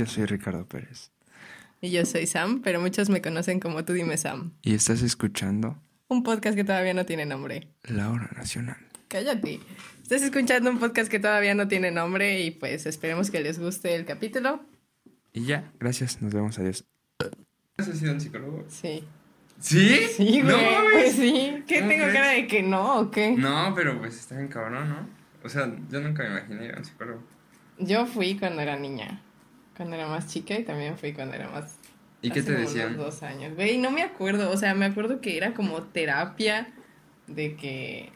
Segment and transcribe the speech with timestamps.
[0.00, 1.10] Yo soy Ricardo Pérez.
[1.82, 4.52] Y yo soy Sam, pero muchos me conocen como tú dime Sam.
[4.62, 5.76] Y estás escuchando
[6.08, 7.68] Un podcast que todavía no tiene nombre.
[7.82, 8.78] La Hora Nacional.
[9.08, 9.60] Cállate.
[10.02, 13.94] Estás escuchando un podcast que todavía no tiene nombre y pues esperemos que les guste
[13.94, 14.64] el capítulo.
[15.34, 16.82] Y ya, gracias, nos vemos, adiós.
[17.76, 18.64] ¿Has sido un psicólogo?
[18.68, 19.04] Sí.
[19.58, 19.98] ¿Sí?
[20.16, 20.64] Sí, No güey.
[20.64, 20.92] mames.
[20.94, 21.62] pues sí.
[21.66, 22.14] ¿Qué ¿Cómo tengo crees?
[22.14, 23.32] cara de que no o qué?
[23.32, 25.06] No, pero pues está bien cabrón, ¿no?
[25.44, 27.22] O sea, yo nunca me imaginé ir a un psicólogo.
[27.78, 29.22] Yo fui cuando era niña.
[29.76, 31.76] Cuando era más chica y también fui cuando era más.
[32.22, 32.96] ¿Y qué te decían?
[32.96, 33.54] dos años.
[33.54, 34.50] Güey, no me acuerdo.
[34.50, 36.68] O sea, me acuerdo que era como terapia
[37.26, 38.12] de que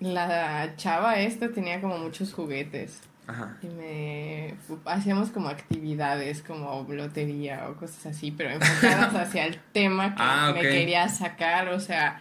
[0.00, 3.00] la chava esta tenía como muchos juguetes.
[3.26, 3.56] Ajá.
[3.62, 4.54] Y me
[4.86, 10.52] hacíamos como actividades como lotería o cosas así, pero enfocadas hacia el tema que Ah,
[10.54, 11.68] me quería sacar.
[11.68, 12.20] O sea,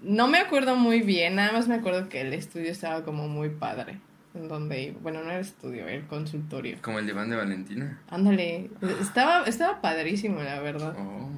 [0.00, 3.50] no me acuerdo muy bien, nada más me acuerdo que el estudio estaba como muy
[3.50, 3.98] padre.
[4.34, 6.78] En donde, bueno, no era el estudio, era el consultorio.
[6.80, 8.00] Como el diván de Valentina.
[8.08, 10.96] Ándale, estaba, estaba padrísimo, la verdad.
[10.98, 11.28] Oh.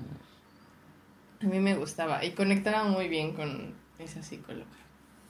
[1.42, 4.66] A mí me gustaba y conectaba muy bien con esa psicóloga.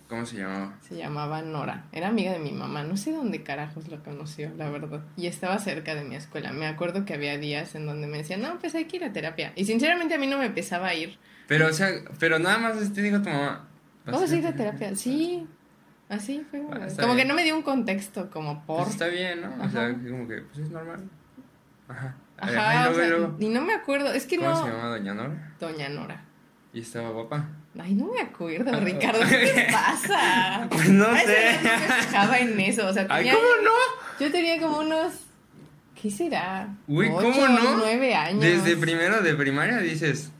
[0.09, 0.77] ¿Cómo se llamaba?
[0.83, 1.87] Se llamaba Nora.
[1.91, 2.85] Era amiga de mi mamá.
[2.85, 5.03] No sé dónde carajos la conoció, la verdad.
[5.17, 6.53] Y estaba cerca de mi escuela.
[6.53, 9.12] Me acuerdo que había días en donde me decían, no, pues hay que ir a
[9.12, 9.53] terapia.
[9.57, 11.19] Y sinceramente a mí no me empezaba a ir.
[11.48, 13.67] Pero, o sea, pero nada más te dijo tu mamá.
[14.05, 14.95] ¿vas Vamos a ir a terapia.
[14.95, 15.47] Sí,
[16.15, 16.61] así fue.
[16.73, 17.17] Ah, como bien.
[17.19, 18.79] que no me dio un contexto como por...
[18.84, 19.65] Pues está bien, ¿no?
[19.65, 21.01] O sea, como que, pues es normal.
[21.89, 22.15] Ajá.
[22.39, 24.12] Ajá, y o sea, y no me acuerdo.
[24.12, 24.57] Es que ¿Cómo no...
[24.65, 25.53] se llamaba Doña Nora?
[25.61, 26.25] Doña Nora.
[26.73, 27.48] Y estaba guapa.
[27.79, 29.20] Ay, no me acuerdo, Ah, Ricardo.
[29.29, 30.67] ¿Qué te pasa?
[30.70, 31.51] Pues no sé.
[31.51, 32.87] edad no me fijaba en eso.
[32.89, 34.25] O sea, Ay, ¿cómo no?
[34.25, 35.12] Yo tenía como unos.
[36.01, 36.69] ¿Qué será?
[36.89, 37.77] Uy, ¿cómo no?
[37.79, 38.41] Nueve años.
[38.41, 40.31] Desde primero de primaria dices,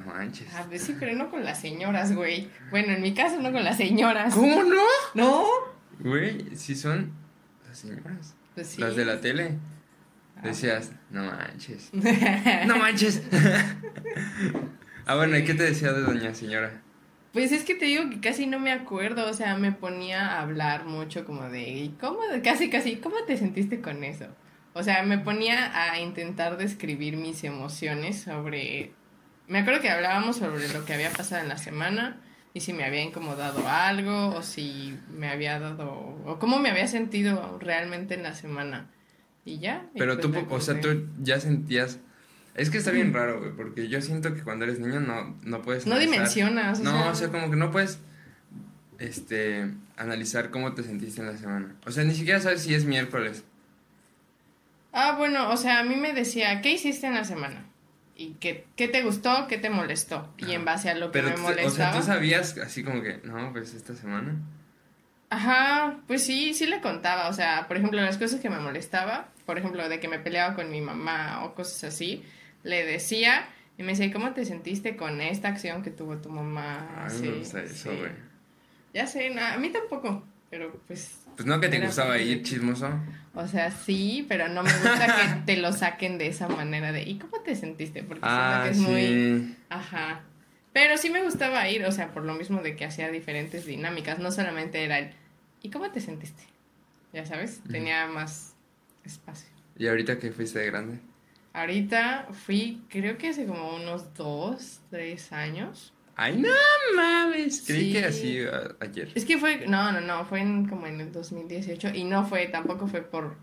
[0.00, 0.48] no manches.
[0.54, 2.48] Ah, pues sí, pero no con las señoras, güey.
[2.70, 4.34] Bueno, en mi caso no con las señoras.
[4.34, 4.82] ¿Cómo no?
[5.14, 5.46] ¿No?
[5.98, 7.12] Güey, sí son
[7.66, 8.34] las señoras.
[8.54, 8.80] Pues sí.
[8.80, 9.58] Las de la tele.
[10.36, 10.40] Ah.
[10.44, 11.90] Decías, no manches.
[12.66, 13.22] no manches.
[15.06, 16.82] ah, bueno, ¿y qué te decía de doña señora?
[17.32, 20.40] Pues es que te digo que casi no me acuerdo, o sea, me ponía a
[20.40, 22.18] hablar mucho como de, ¿y cómo?
[22.42, 24.26] Casi, casi, ¿cómo te sentiste con eso?
[24.72, 28.92] O sea, me ponía a intentar describir mis emociones sobre...
[29.50, 32.20] Me acuerdo que hablábamos sobre lo que había pasado en la semana
[32.54, 35.90] y si me había incomodado algo o si me había dado...
[36.24, 38.86] o cómo me había sentido realmente en la semana.
[39.44, 39.86] Y ya.
[39.94, 41.98] y Pero pues tú, o sea, tú ya sentías...
[42.54, 45.62] Es que está bien raro, güey, porque yo siento que cuando eres niño no, no
[45.62, 45.86] puedes...
[45.86, 46.80] No analizar- dimensionas.
[46.80, 47.98] o No, sea, o sea, como que no puedes
[48.98, 51.74] este analizar cómo te sentiste en la semana.
[51.86, 53.44] O sea, ni siquiera sabes si es miércoles.
[54.92, 57.64] Ah, bueno, o sea, a mí me decía, ¿qué hiciste en la semana?
[58.20, 59.46] ¿Y qué, qué te gustó?
[59.48, 60.28] ¿Qué te molestó?
[60.36, 61.96] Y en base a lo que Pero, me tú- o sea, molestaba.
[61.98, 64.34] tú sabías así como que, no, pues esta semana.
[65.30, 67.28] Ajá, pues sí, sí le contaba.
[67.28, 70.54] O sea, por ejemplo, las cosas que me molestaba, por ejemplo, de que me peleaba
[70.54, 72.22] con mi mamá o cosas así,
[72.62, 73.48] le decía
[73.78, 77.04] y me decía, "¿Y ¿cómo te sentiste con esta acción que tuvo tu mamá?
[77.06, 77.98] A mí Sí, me gusta eso, sí.
[78.92, 82.90] Ya sé, na- a mí tampoco, pero pues Pues no que te gustaba ir chismoso.
[83.34, 87.02] O sea, sí, pero no me gusta que te lo saquen de esa manera de
[87.04, 88.02] ¿y cómo te sentiste?
[88.02, 89.56] Porque siento Ah, que es muy.
[89.68, 90.22] Ajá.
[90.72, 94.18] Pero sí me gustaba ir, o sea, por lo mismo de que hacía diferentes dinámicas,
[94.18, 95.12] no solamente era el
[95.62, 96.42] ¿y cómo te sentiste?
[97.12, 98.54] Ya sabes, tenía más
[99.04, 99.48] espacio.
[99.76, 101.00] ¿Y ahorita que fuiste de grande?
[101.52, 105.92] Ahorita fui, creo que hace como unos dos, tres años.
[106.20, 106.48] Ay, no
[106.96, 107.62] mames.
[107.66, 107.92] Creí Sí.
[107.92, 109.10] que así a- ayer.
[109.14, 112.46] Es que fue, no, no, no, fue en, como en el 2018 y no fue,
[112.48, 113.36] tampoco fue por,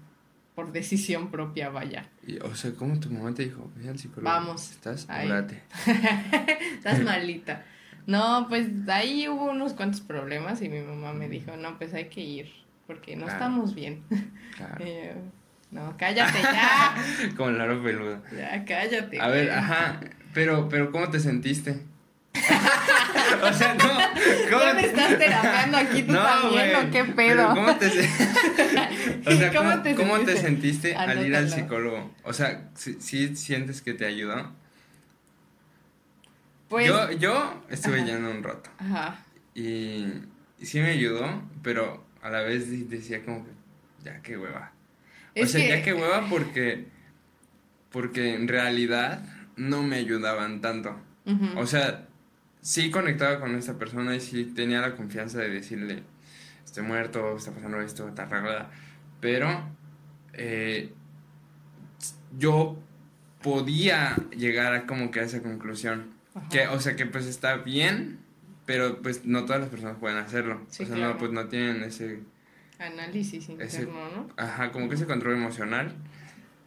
[0.54, 2.08] por decisión propia, vaya.
[2.26, 3.72] Y, o sea, ¿cómo tu mamá te dijo?
[3.76, 4.30] Ve al psicólogo.
[4.32, 4.72] Vamos.
[4.72, 5.08] ¿Estás?
[6.74, 7.66] Estás malita.
[8.06, 12.06] No, pues ahí hubo unos cuantos problemas y mi mamá me dijo, no, pues hay
[12.10, 12.50] que ir,
[12.86, 13.34] porque no Claro.
[13.40, 14.04] estamos bien.
[14.56, 14.86] Claro.
[15.70, 16.96] No, cállate ya,
[17.36, 18.22] Como la peluda.
[18.34, 19.20] ya cállate.
[19.20, 20.00] A ver, ajá.
[20.34, 21.82] Pero, pero, ¿cómo te sentiste?
[23.44, 24.00] o sea, ¿cómo,
[24.50, 27.54] cómo Ya me estás terapeando aquí tú también, ¿o qué pedo?
[27.54, 28.10] ¿Cómo te, se-
[29.26, 30.96] o sea, ¿Cómo ¿cómo, te cómo te sentiste?
[30.96, 32.14] al ir al psicólogo?
[32.24, 34.52] O sea, ¿sí, sí sientes que te ayudó?
[36.70, 38.06] Pues, yo, yo estuve Ajá.
[38.06, 39.20] yendo un rato ajá,
[39.56, 40.06] y,
[40.60, 43.52] y sí me ayudó, pero a la vez decía como que,
[44.04, 44.72] ya qué hueva.
[45.42, 46.88] O sea, que- ya qué hueva porque,
[47.90, 49.24] porque en realidad
[49.56, 51.00] no me ayudaban tanto.
[51.56, 52.06] O sea,
[52.62, 56.04] sí conectaba con esta persona y sí tenía la confianza de decirle,
[56.64, 58.72] estoy muerto, está pasando esto, está arreglada.
[59.20, 59.50] Pero
[60.34, 60.94] eh,
[62.38, 62.78] yo
[63.42, 66.14] podía llegar a como que a esa conclusión.
[66.36, 66.50] Ajá.
[66.50, 68.20] Que, o sea, que pues está bien,
[68.66, 70.62] pero pues no todas las personas pueden hacerlo.
[70.70, 71.14] Sí, o sea, claro.
[71.14, 72.22] no, pues no tienen ese,
[72.80, 74.30] Análisis interno, ¿no?
[74.38, 75.96] ajá, como que ese control emocional.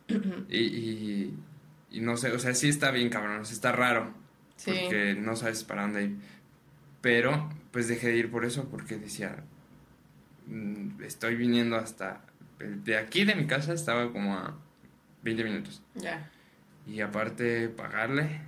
[0.49, 1.39] y, y,
[1.91, 4.13] y no sé, o sea, sí está bien cabrón, o sea, está raro.
[4.61, 4.73] Sí.
[4.83, 6.17] Porque no sabes para dónde ir.
[7.01, 9.37] Pero, pues dejé de ir por eso, porque decía,
[10.47, 12.21] "Mm, estoy viniendo hasta...
[12.59, 14.55] De aquí de mi casa estaba como a
[15.23, 15.83] 20 minutos.
[15.95, 16.31] Ya.
[16.87, 18.43] Y aparte pagarle.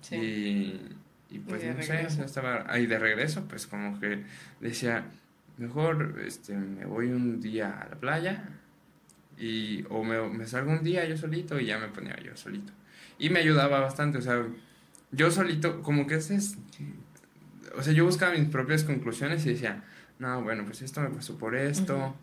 [0.00, 0.16] Sí.
[0.16, 0.96] Y,
[1.36, 2.16] y pues Y no sé, regreso.
[2.16, 4.24] sea, estaba ahí de regreso, pues como que
[4.60, 5.04] decía,
[5.58, 8.48] mejor este, me voy un día a la playa
[9.36, 12.72] y o me, me salgo un día yo solito y ya me ponía yo solito.
[13.18, 14.46] Y me ayudaba bastante, o sea,
[15.12, 16.56] yo solito, como que ese es,
[17.76, 19.84] o sea, yo buscaba mis propias conclusiones y decía,
[20.18, 21.96] no, bueno, pues esto me pasó por esto.
[21.96, 22.14] Ujú.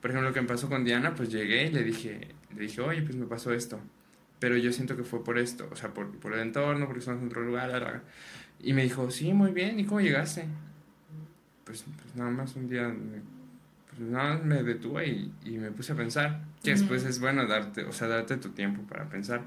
[0.00, 2.80] Por ejemplo, lo que me pasó con Diana, pues llegué y le dije, le dije,
[2.80, 3.80] oye, pues me pasó esto.
[4.38, 7.22] Pero yo siento que fue por esto, o sea, por, por el entorno, porque estamos
[7.22, 7.68] en otro lugar.
[7.70, 8.02] la, la, la".
[8.60, 10.44] Y me dijo, sí, muy bien, ¿y cómo llegaste?
[11.64, 13.22] Pues, pues nada más un día, me,
[13.88, 16.42] pues nada más me detuve y, y me puse a pensar.
[16.62, 16.80] Que Ujú.
[16.80, 19.42] después es bueno darte, o sea, darte tu tiempo para pensar.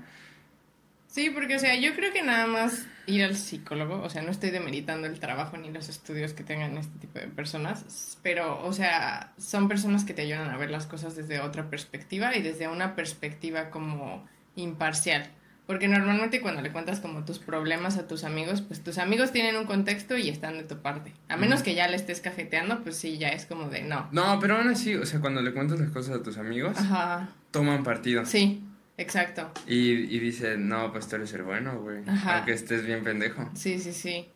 [1.10, 4.30] Sí, porque, o sea, yo creo que nada más ir al psicólogo, o sea, no
[4.30, 8.72] estoy demeritando el trabajo ni los estudios que tengan este tipo de personas, pero, o
[8.74, 12.68] sea, son personas que te ayudan a ver las cosas desde otra perspectiva y desde
[12.68, 15.28] una perspectiva como imparcial.
[15.66, 19.56] Porque normalmente cuando le cuentas como tus problemas a tus amigos, pues tus amigos tienen
[19.56, 21.14] un contexto y están de tu parte.
[21.28, 24.08] A menos que ya le estés cafeteando, pues sí, ya es como de no.
[24.12, 27.30] No, pero aún así, o sea, cuando le cuentas las cosas a tus amigos, Ajá,
[27.52, 28.26] toman partido.
[28.26, 28.64] sí,
[29.00, 29.52] exacto.
[29.68, 32.02] Y, y dicen, no, pues tú eres el bueno, güey.
[32.08, 32.38] Ajá.
[32.38, 33.50] Aunque estés bien pendejo.
[33.56, 34.28] Sí, sí, sí.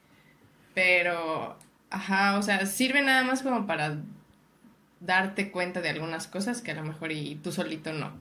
[0.73, 1.57] Pero,
[1.89, 3.97] ajá, o sea, sirve nada más como para
[4.99, 8.11] darte cuenta de algunas cosas que a lo mejor y tú solito no.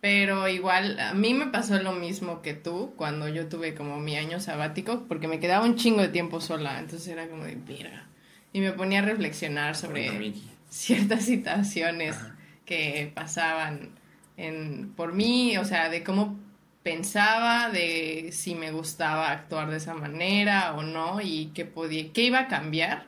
[0.00, 4.16] Pero igual, a mí me pasó lo mismo que tú cuando yo tuve como mi
[4.16, 8.06] año sabático, porque me quedaba un chingo de tiempo sola, entonces era como de mira.
[8.52, 10.34] Y me ponía a reflexionar sobre
[10.68, 12.36] ciertas situaciones Ajá.
[12.66, 13.92] que pasaban
[14.36, 16.38] en, por mí, o sea, de cómo
[16.82, 22.24] pensaba, de si me gustaba actuar de esa manera o no, y qué podía, qué
[22.24, 23.06] iba a cambiar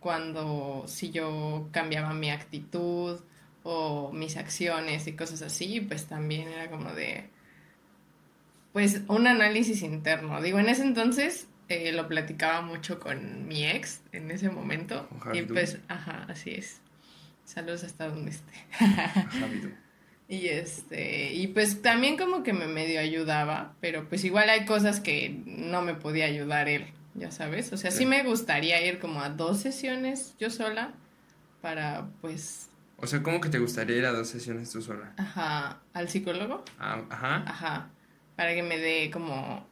[0.00, 3.20] cuando si yo cambiaba mi actitud
[3.64, 7.28] o mis acciones y cosas así, pues también era como de,
[8.72, 10.40] pues un análisis interno.
[10.40, 15.08] Digo, en ese entonces eh, lo platicaba mucho con mi ex en ese momento.
[15.20, 16.80] Javi y pues, ajá, así es.
[17.44, 18.52] Saludos hasta donde esté.
[19.62, 19.70] Tú.
[20.28, 24.98] Y este, y pues también como que me medio ayudaba, pero pues igual hay cosas
[25.00, 27.72] que no me podía ayudar él, ya sabes.
[27.72, 28.06] O sea, sí, Sí.
[28.06, 30.94] me gustaría ir como a dos sesiones yo sola
[31.62, 35.12] para pues, O sea, ¿cómo que te gustaría ir a dos sesiones tú sola?
[35.16, 37.44] ajá, al psicólogo, Ah, ajá.
[37.46, 37.90] ajá,
[38.34, 39.64] para que me dé como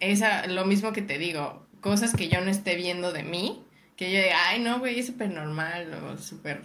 [0.00, 3.62] esa, lo mismo que te digo, cosas que yo no esté viendo de mí,
[3.96, 6.60] que yo diga, ay no, güey, es súper normal o súper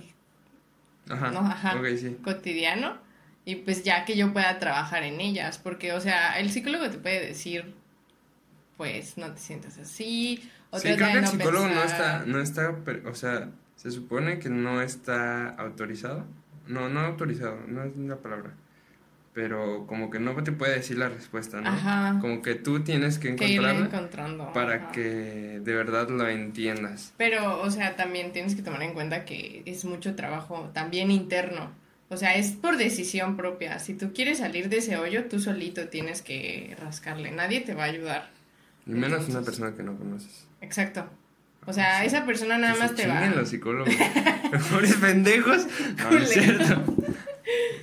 [1.10, 1.30] Ajá.
[1.32, 1.76] No, ajá.
[1.80, 2.18] Ok, sí.
[2.24, 2.98] cotidiano
[3.46, 6.98] y pues ya que yo pueda trabajar en ellas, porque o sea, el psicólogo te
[6.98, 7.74] puede decir,
[8.78, 12.22] pues no te sientas así, o Sí, trata creo que el psicólogo no pensar.
[12.22, 12.76] está, no está,
[13.10, 16.26] o sea, se supone que no está autorizado.
[16.68, 18.54] No, no autorizado, no es la palabra.
[19.34, 21.70] Pero como que no te puede decir la respuesta, ¿no?
[21.70, 22.18] Ajá.
[22.22, 24.54] Como que tú tienes que encontrarla encontrando.
[24.54, 24.92] para ajá.
[24.92, 27.14] que de verdad lo entiendas.
[27.18, 31.72] Pero, o sea, también tienes que tomar en cuenta que es mucho trabajo también interno.
[32.12, 33.80] O sea, es por decisión propia.
[33.80, 37.32] Si tú quieres salir de ese hoyo, tú solito tienes que rascarle.
[37.32, 38.30] Nadie te va a ayudar.
[38.86, 40.46] Y menos una persona que no conoces.
[40.60, 41.06] Exacto.
[41.66, 43.26] O sea, esa persona nada Que más se te va.
[43.28, 43.94] los psicólogos.
[44.52, 45.66] Mejores pendejos.
[46.00, 46.84] No, no es cierto.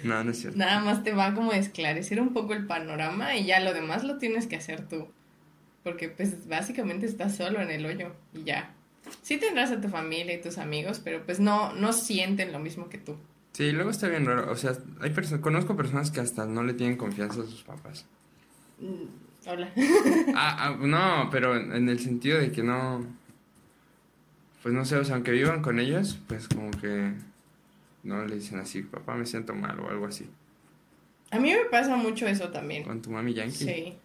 [0.05, 0.59] No, no es cierto.
[0.59, 4.05] Nada más te va como a esclarecer un poco el panorama y ya lo demás
[4.05, 5.09] lo tienes que hacer tú.
[5.85, 8.75] Porque pues básicamente estás solo en el hoyo y ya.
[9.23, 12.91] Sí tendrás a tu familia y tus amigos, pero pues no, no sienten lo mismo
[12.91, 13.17] que tú.
[13.53, 14.51] Sí, luego está bien raro.
[14.51, 18.07] O sea, hay personas, conozco personas que hasta no le tienen confianza a sus papás.
[18.79, 19.73] Mm, Hola.
[20.35, 23.05] Ah, ah, no, pero en en el sentido de que no.
[24.63, 27.13] Pues no sé, o sea, aunque vivan con ellos, pues como que
[28.03, 30.29] no le dicen así, papá me siento mal o algo así.
[31.31, 32.85] A mí me pasa mucho eso también.
[32.85, 33.65] Con tu mami yankee.
[33.65, 33.99] Sí.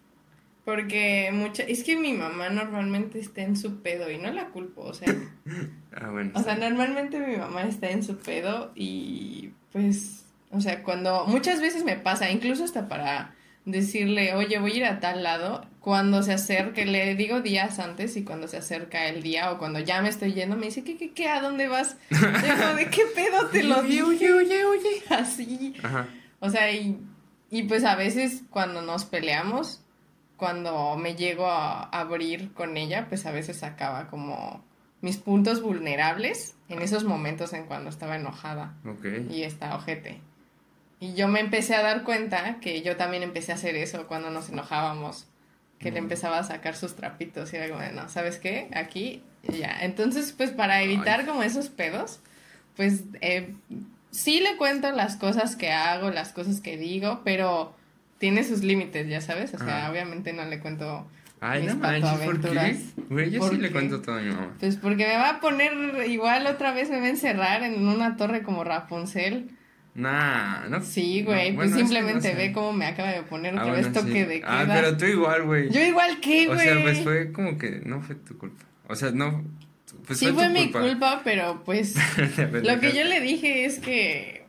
[0.65, 4.81] Porque mucha, es que mi mamá normalmente está en su pedo y no la culpo,
[4.81, 5.13] o sea,
[5.95, 6.31] Ah, bueno.
[6.35, 11.61] O sea, normalmente mi mamá está en su pedo y pues, o sea, cuando muchas
[11.61, 16.23] veces me pasa, incluso hasta para decirle, oye, voy a ir a tal lado, cuando
[16.23, 20.01] se acerque, le digo días antes y cuando se acerca el día o cuando ya
[20.01, 21.29] me estoy yendo, me dice, ¿qué, qué, qué?
[21.29, 21.97] ¿A dónde vas?
[22.09, 24.03] Yo ¿de qué pedo te lo dije?
[24.03, 25.03] oye, oye, oye.
[25.09, 25.75] Así.
[25.83, 26.07] Ajá.
[26.39, 26.97] O sea, y,
[27.49, 29.82] y pues a veces cuando nos peleamos,
[30.43, 34.61] cuando me llego a abrir con ella, pues a veces sacaba como
[34.99, 39.05] mis puntos vulnerables en esos momentos en cuando estaba enojada Ok.
[39.29, 40.19] y está ojete.
[40.99, 44.31] Y yo me empecé a dar cuenta que yo también empecé a hacer eso cuando
[44.31, 45.27] nos enojábamos.
[45.79, 46.03] Que le Mm.
[46.05, 48.69] empezaba a sacar sus trapitos y era como, de, no, ¿sabes qué?
[48.73, 49.77] Aquí y ya.
[49.81, 51.25] Entonces, pues para evitar Ay.
[51.25, 52.19] como esos pedos,
[52.75, 53.53] pues eh,
[54.11, 57.73] sí le cuento las cosas que hago, las cosas que digo, pero
[58.23, 59.53] tiene sus límites, ya sabes.
[59.53, 59.91] O sea, Ajá.
[59.91, 61.05] obviamente no le cuento
[61.41, 62.77] Ay, mis no manches, ¿por qué?
[63.09, 64.53] Güey, yo ¿Por sí le cuento todo a mi mamá.
[64.61, 65.73] Pues porque me va a poner
[66.07, 69.49] igual otra vez me va a encerrar en una torre como Rapunzel.
[69.93, 70.81] Nah, no.
[70.81, 72.47] Sí, no, güey, pues bueno, simplemente no sé.
[72.47, 74.23] ve cómo me acaba de poner otra Ah, vez bueno, toque sí.
[74.23, 74.61] de queda.
[74.61, 75.69] Ah, pero tú igual, güey.
[75.69, 76.65] Yo igual que, O güey.
[76.65, 78.63] sea, pues fue como que no fue tu culpa.
[78.87, 79.43] O sea, no.
[80.07, 80.79] Pues sí fue, mi culpa.
[80.79, 81.95] culpa, pero pues
[82.63, 84.42] lo que yo le dije es que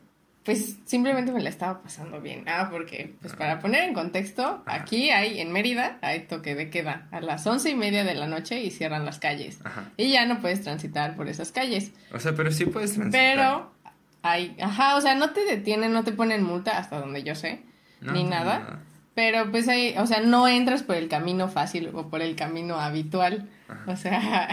[0.44, 2.44] pues simplemente me la estaba pasando bien.
[2.46, 7.08] Ah, porque pues para poner en contexto, aquí hay en Mérida hay toque de queda
[7.12, 9.58] a las once y media de la noche y cierran las calles.
[9.64, 9.90] Ajá.
[9.96, 11.92] Y ya no puedes transitar por esas calles.
[12.12, 13.36] O sea, pero sí puedes transitar.
[13.36, 13.72] Pero
[14.20, 17.62] hay, ajá, o sea, no te detienen, no te ponen multa hasta donde yo sé,
[18.02, 18.80] No, ni no, nada.
[19.14, 22.78] Pero pues hay, o sea, no entras por el camino fácil o por el camino
[22.78, 23.48] habitual.
[23.66, 23.84] Ajá.
[23.86, 24.48] O sea,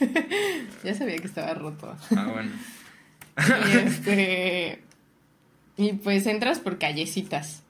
[0.82, 1.96] ya sabía que estaba roto.
[2.16, 2.50] Ah, bueno.
[3.72, 4.89] Y este
[5.80, 7.62] y pues entras por callecitas.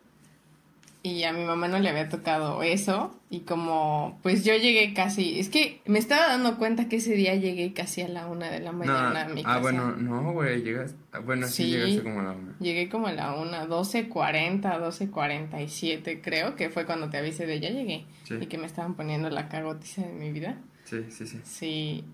[1.02, 5.38] Y a mi mamá no le había tocado eso y como pues yo llegué casi,
[5.40, 8.61] es que me estaba dando cuenta que ese día llegué casi a la una de
[8.61, 9.55] la No, mañana a mi casa.
[9.57, 10.95] ah, bueno, no, güey, llegas.
[11.12, 11.71] ah, Bueno, sí, Sí.
[11.71, 12.55] llegaste como a la una.
[12.61, 17.71] Llegué como a la una, 12.40, 12.47 creo, que fue cuando te avisé de ya
[17.71, 18.05] llegué.
[18.25, 18.35] Sí.
[18.38, 20.59] Y que me estaban poniendo la cagotiza de mi vida.
[20.85, 21.40] Sí, sí, sí.
[21.45, 22.05] Sí.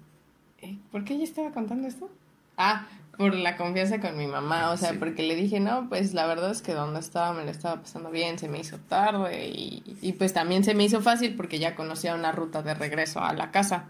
[0.62, 2.08] Eh, ¿Por qué ella estaba contando esto?
[2.56, 2.86] Ah,
[3.16, 4.96] por la confianza con mi mamá, o sea, Sí.
[4.99, 8.11] porque le dije, no, pues la verdad es que donde estaba me lo estaba pasando
[8.11, 11.75] bien, se me hizo tarde y, y pues también se me hizo fácil porque ya
[11.75, 13.85] conocía una ruta de regreso a la casa.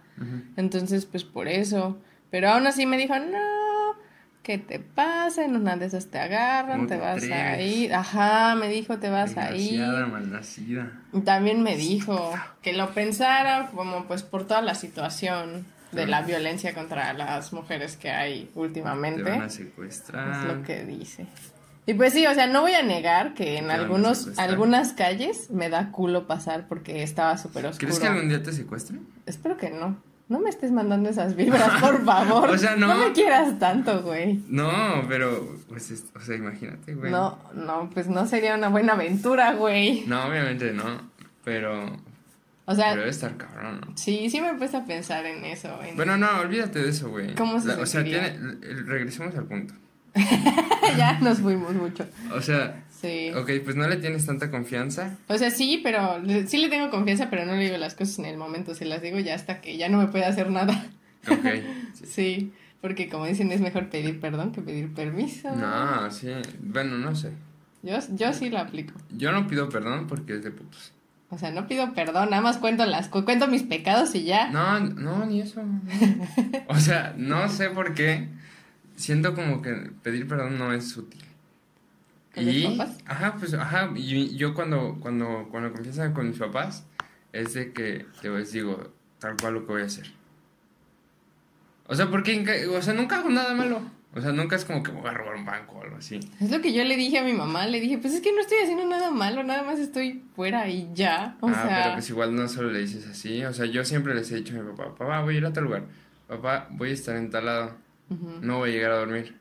[0.57, 1.99] Entonces, pues por eso.
[2.31, 3.97] Pero aún así me dijo, no,
[4.43, 5.45] ¿qué te pasa?
[5.45, 7.77] En una de esas te agarran, ¿Cómo te vas a atreves?
[7.77, 7.95] ir.
[7.95, 9.81] Ajá, me dijo, te vas a ir.
[11.13, 16.23] Y También me dijo que lo pensara como pues por toda la situación de la
[16.23, 19.23] violencia contra las mujeres que hay Te últimamente.
[19.23, 20.03] van a Es
[20.45, 21.27] lo que dice.
[21.89, 25.51] Y pues sí, o sea, no voy a negar que en Te algunos, algunas calles
[25.51, 27.87] me da culo pasar porque estaba súper oscuro.
[27.87, 29.07] ¿Crees que algún día te secuestren?
[29.25, 29.97] Espero que no.
[30.29, 32.51] No me estés mandando esas vibras, por favor.
[32.57, 32.93] O sea, no.
[32.97, 34.41] me quieras tanto, güey.
[34.49, 37.13] No, pero, pues, es- o sea, imagínate, güey.
[37.13, 40.03] No, no, pues no sería una buena aventura, güey.
[40.09, 41.09] No, obviamente no,
[41.45, 41.97] pero,
[42.69, 43.97] O sea, pero debe estar cabrón, ¿no?
[43.97, 45.81] sí, sí me he puesto a pensar en eso.
[45.83, 47.35] en- Bueno, no, olvídate de eso, güey.
[47.35, 48.37] ¿Cómo se La- O sea, tiene,
[48.87, 49.75] regresemos al punto.
[50.97, 52.07] ya nos fuimos mucho.
[52.35, 53.31] O sea, Sí.
[53.37, 55.17] ok, pues no le tienes tanta confianza.
[55.29, 58.25] O sea, sí, pero sí le tengo confianza, pero no le digo las cosas en
[58.25, 58.75] el momento.
[58.75, 60.87] Se las digo ya hasta que ya no me puede hacer nada.
[61.31, 61.45] Ok.
[61.95, 62.07] sí.
[62.07, 65.55] Sí, porque como dicen, es mejor pedir perdón que pedir permiso.
[65.55, 66.29] No, sí.
[66.61, 67.31] Bueno, no sé.
[67.83, 68.95] Yo, yo sí lo aplico.
[69.11, 70.93] Yo no pido perdón porque es de putos.
[71.29, 74.49] O sea, no pido perdón, nada más cuento las cu- cuento mis pecados y ya.
[74.51, 75.61] No, no, ni eso.
[76.69, 78.29] O sea, no sé por qué.
[78.95, 81.23] Siento como que pedir perdón no es útil.
[82.35, 82.99] ¿Con los Y, papás?
[83.07, 86.85] ajá, pues, ajá, y yo cuando, cuando, cuando confiesan con mis papás,
[87.33, 90.07] es de que les digo tal cual lo que voy a hacer.
[91.89, 93.81] O sea, porque, o sea, nunca hago nada malo.
[94.15, 96.19] O sea, nunca es como que voy a robar un banco o algo así.
[96.41, 97.67] Es lo que yo le dije a mi mamá.
[97.67, 100.89] Le dije, pues es que no estoy haciendo nada malo, nada más estoy fuera y
[100.95, 101.37] ya.
[101.41, 103.45] O ah, sea, pero pues igual no solo le dices así.
[103.45, 105.53] O sea, yo siempre les he dicho a mi papá, papá, voy a ir a
[105.53, 105.85] tal lugar.
[106.29, 107.77] Papá, voy a estar en tal lado.
[108.09, 108.39] ujú.
[108.41, 109.37] No voy a llegar a dormir.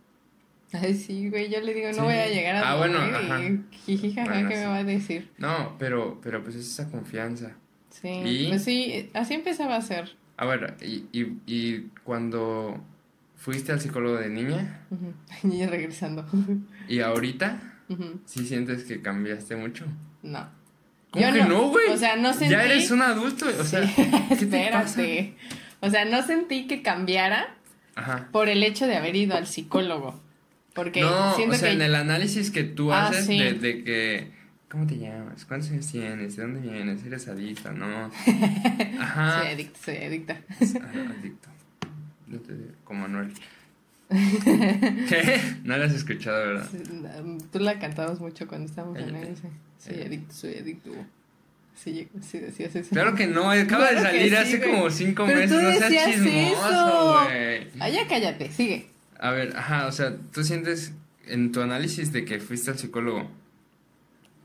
[0.74, 2.02] Ay, sí, güey, yo le digo, no Sí.
[2.02, 3.42] voy a llegar a Ah, bueno, dormir ajá.
[3.44, 4.62] y jiji, jaja, Bueno, ¿qué sí.
[4.62, 5.32] me va a decir?
[5.38, 7.54] No, pero, pero pues es esa confianza.
[7.92, 8.48] Sí, ¿Y?
[8.50, 10.18] pues sí, así empezaba a ser.
[10.36, 12.84] A ver, y, y, y cuando
[13.38, 15.14] fuiste al psicólogo de niña Ujú.
[15.54, 16.26] Y regresando.
[16.88, 18.22] y ahorita, Ujú.
[18.26, 19.86] ¿sí sientes que cambiaste mucho?
[20.24, 20.48] No.
[21.12, 21.90] ¿Cómo Yo que no, no, güey?
[21.90, 25.02] o sea, no sentí- Ya eres un adulto, o sea, Sí, ¿qué te pasa?
[25.82, 27.56] O sea, no sentí que cambiara
[27.96, 28.28] Ajá.
[28.32, 30.20] por el hecho de haber ido al psicólogo.
[30.74, 33.40] Porque no, siento o sea, que en el análisis que tú Ah, haces sí.
[33.40, 34.32] de, de que,
[34.70, 35.46] ¿cómo te llamas?
[35.46, 36.36] ¿Cuántos años tienes?
[36.36, 37.06] ¿De dónde vienes?
[37.06, 37.72] ¿Eres adicta?
[37.72, 38.12] No.
[39.00, 39.40] Ajá.
[39.42, 40.42] soy adicta, soy adicta.
[40.60, 41.50] Ajá, adicto.
[42.28, 43.34] No te digo, Como Manuel.
[44.10, 45.42] ¿Qué?
[45.64, 46.70] No lo has escuchado, ¿verdad?
[47.52, 49.36] Tú la cantabas mucho cuando estábamos en él.
[49.80, 50.92] Soy adicto, soy adicto.
[51.76, 52.90] Sí, sí decías eso.
[52.92, 55.58] Claro que no, acaba Claro de salir sí, hace como cinco Pero meses.
[55.58, 57.68] tú No seas chismoso, güey.
[57.80, 58.88] Ah, cállate, sigue.
[59.20, 60.94] A ver, ajá, o sea, tú sientes
[61.28, 63.30] en tu análisis de que fuiste al psicólogo,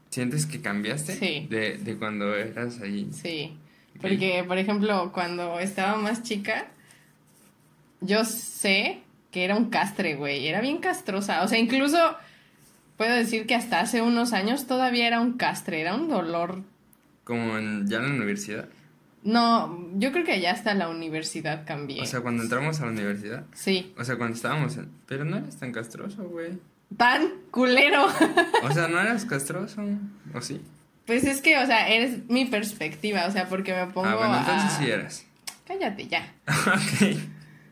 [0.08, 1.14] ¿sientes que cambiaste?
[1.16, 1.46] Sí.
[1.48, 3.08] De, de cuando eras ahí.
[3.12, 3.56] Sí.
[4.00, 6.68] Porque, por ejemplo, cuando estaba más chica,
[8.00, 10.46] yo sé que era un castre, güey.
[10.46, 11.42] Era bien castrosa.
[11.42, 11.98] O sea, incluso,
[12.96, 16.62] puedo decir que hasta hace unos años todavía era un castre, era un dolor.
[17.24, 18.68] Como en, ya en la universidad.
[19.22, 22.00] No, yo creo que ya hasta la universidad cambié.
[22.00, 23.44] O sea, cuando entramos a la universidad.
[23.54, 24.88] sí, O sea, cuando estábamos en...
[25.06, 26.58] Pero no eras tan castroso, güey.
[26.96, 28.06] tan culero.
[28.62, 29.82] O sea, no eras castroso.
[30.34, 30.60] ¿O sí?
[31.06, 34.38] Pues es que, o sea, eres mi perspectiva, o sea, porque me pongo ah, bueno,
[34.38, 34.78] entonces a...
[34.78, 35.26] sí eras.
[35.66, 36.32] Cállate ya.
[36.48, 37.18] ok.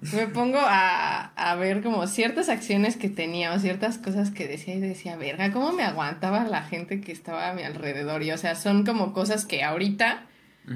[0.01, 4.77] Me pongo a, a ver como ciertas acciones que tenía o ciertas cosas que decía
[4.77, 8.23] y decía, verga, ¿cómo me aguantaba la gente que estaba a mi alrededor?
[8.23, 10.25] Y o sea, son como cosas que ahorita,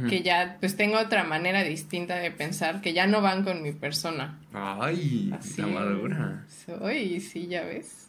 [0.09, 3.73] que ya pues tengo otra manera distinta de pensar, que ya no van con mi
[3.73, 4.39] persona.
[4.53, 6.45] Ay, Así la madura.
[6.49, 8.09] Soy, sí, ya ves.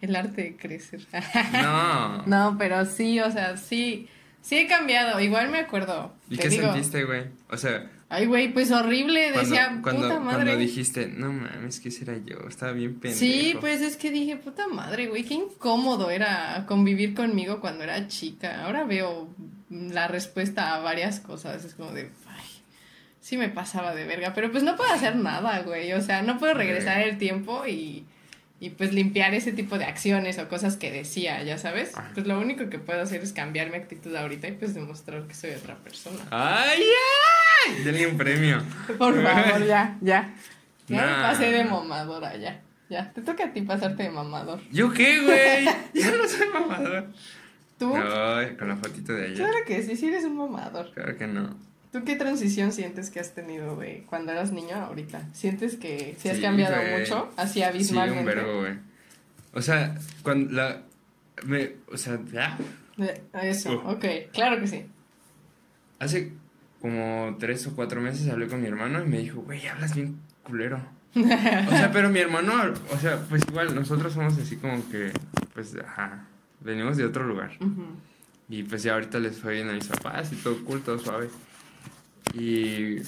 [0.00, 1.00] El arte de crecer.
[1.52, 2.22] No.
[2.26, 4.08] no, pero sí, o sea, sí,
[4.40, 5.18] sí he cambiado.
[5.20, 6.12] Igual me acuerdo.
[6.30, 7.24] ¿Y qué digo, sentiste, güey?
[7.48, 10.44] O sea, Ay, güey, pues horrible, cuando, decía, cuando, puta madre.
[10.44, 13.18] cuando dijiste, no mames, que ese era yo, estaba bien pendejo.
[13.18, 18.06] Sí, pues es que dije, puta madre, güey, qué incómodo era convivir conmigo cuando era
[18.06, 18.64] chica.
[18.64, 19.28] Ahora veo
[19.68, 22.44] la respuesta a varias cosas, es como de, ay,
[23.20, 26.38] sí me pasaba de verga, pero pues no puedo hacer nada, güey, o sea, no
[26.38, 28.04] puedo regresar el tiempo y,
[28.64, 31.92] y pues limpiar ese tipo de acciones o cosas que decía, ya sabes.
[32.14, 35.34] Pues lo único que puedo hacer es cambiar mi actitud ahorita y pues demostrar que
[35.34, 36.18] soy otra persona.
[36.30, 36.82] ¡Ay,
[37.66, 37.82] ay!
[37.84, 38.62] Denle un premio.
[38.98, 40.32] Por favor, ya, ya.
[40.88, 41.22] Ya me Nah.
[41.30, 42.60] pasé de mamadora, ya.
[42.90, 44.60] Ya, te toca a ti pasarte de mamador.
[44.70, 45.64] ¿Yo qué, güey?
[45.94, 47.06] Yo no soy mamador.
[47.78, 47.94] ¿Tú?
[47.96, 49.36] Ay, con la fotito de ayer.
[49.36, 50.90] Claro que sí, sí eres un mamador.
[50.92, 51.56] Claro que no.
[51.94, 55.28] ¿Tú qué transición sientes que has tenido de cuando eras niño a ahorita?
[55.32, 57.32] ¿Sientes que sí has Sí, cambiado mucho?
[57.36, 58.24] Así Sí, un abismalmente.
[58.34, 58.72] verbo, güey.
[59.52, 60.82] O sea, cuando la...
[61.44, 62.58] Me, o sea, ya.
[62.96, 63.90] De- Eso, Uh.
[63.92, 64.86] ok, claro que sí.
[66.00, 66.32] Hace
[66.80, 70.18] como tres o cuatro meses hablé con mi hermano y me dijo, güey, hablas bien
[70.42, 70.80] culero.
[71.14, 72.52] O sea, pero mi hermano,
[72.90, 75.12] o sea, pues igual, nosotros somos así como que,
[75.54, 76.26] pues, ajá,
[76.60, 77.52] venimos de otro lugar.
[78.48, 81.28] Y pues ya ahorita les fue bien a mis papás y todo cool, todo suave.
[82.32, 82.98] Y.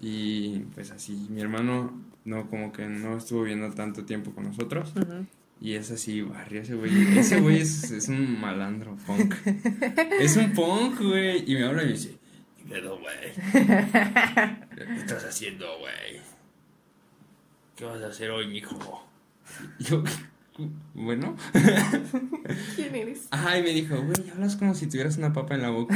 [0.00, 1.92] Y pues así, mi hermano
[2.24, 4.92] no, como que no estuvo viendo tanto tiempo con nosotros.
[4.96, 5.26] Ujú.
[5.60, 7.18] Y es así, barrio, ese güey.
[7.18, 9.34] Ese güey es, es un malandro, punk.
[10.20, 11.50] Es un punk, güey.
[11.50, 12.16] Y me habla y me dice,
[12.58, 13.32] "¿Qué pedo, güey?
[14.76, 16.20] ¿Qué estás haciendo, güey?
[17.74, 19.04] ¿Qué vas a hacer hoy, mijo?
[19.80, 20.04] Y yo,
[20.94, 21.36] bueno.
[22.76, 23.28] ¿Quién eres?
[23.30, 25.94] Ajá, y me dijo, güey, hablas como si tuvieras una papa en la boca.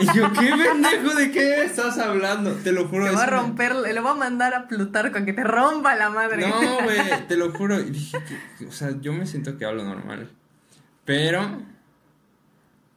[0.00, 1.14] y yo, ¿qué pendejo?
[1.16, 2.52] ¿De qué estás hablando?
[2.54, 3.04] Te lo juro.
[3.06, 5.94] Te voy a me- romper, le voy a mandar a Plutarco a que te rompa
[5.96, 6.46] la madre.
[6.48, 7.78] No, güey, te lo juro.
[7.80, 8.18] Y dije,
[8.58, 10.30] que- o sea, yo me siento que hablo normal.
[11.04, 11.62] Pero,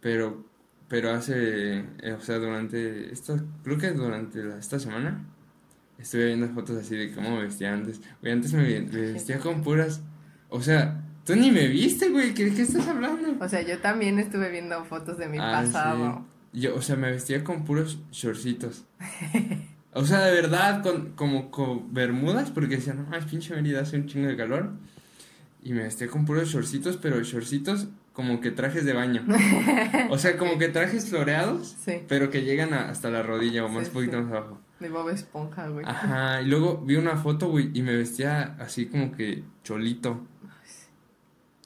[0.02, 0.46] pero,
[0.88, 5.24] pero hace, eh, o sea, durante, esta, creo que durante la- esta semana,
[5.98, 8.02] estuve viendo fotos así de cómo me vestía antes.
[8.22, 10.02] Güey, antes me, me vestía con puras,
[10.56, 13.36] o sea, tú ni me viste, güey, ¿qué, qué estás hablando?
[13.44, 16.26] O sea, yo también estuve viendo fotos de mi Ah, pasado.
[16.54, 16.60] sí.
[16.62, 18.86] Yo, o sea, me vestía con puros shortcitos.
[19.94, 23.98] O sea, de verdad, con, como con bermudas, porque decía, no, es pinche Mérida, hace
[23.98, 24.72] un chingo de calor.
[25.64, 29.26] Y me vestía con puros shortcitos, pero shortcitos como que trajes de baño.
[30.10, 33.70] O sea, como que trajes floreados, Sí, pero que llegan a- hasta la rodilla o
[33.70, 34.60] más Sí, poquito más abajo.
[34.80, 35.86] de Bob Esponja, güey.
[35.88, 40.28] Ajá, y luego vi una foto, güey, y me vestía así como que cholito.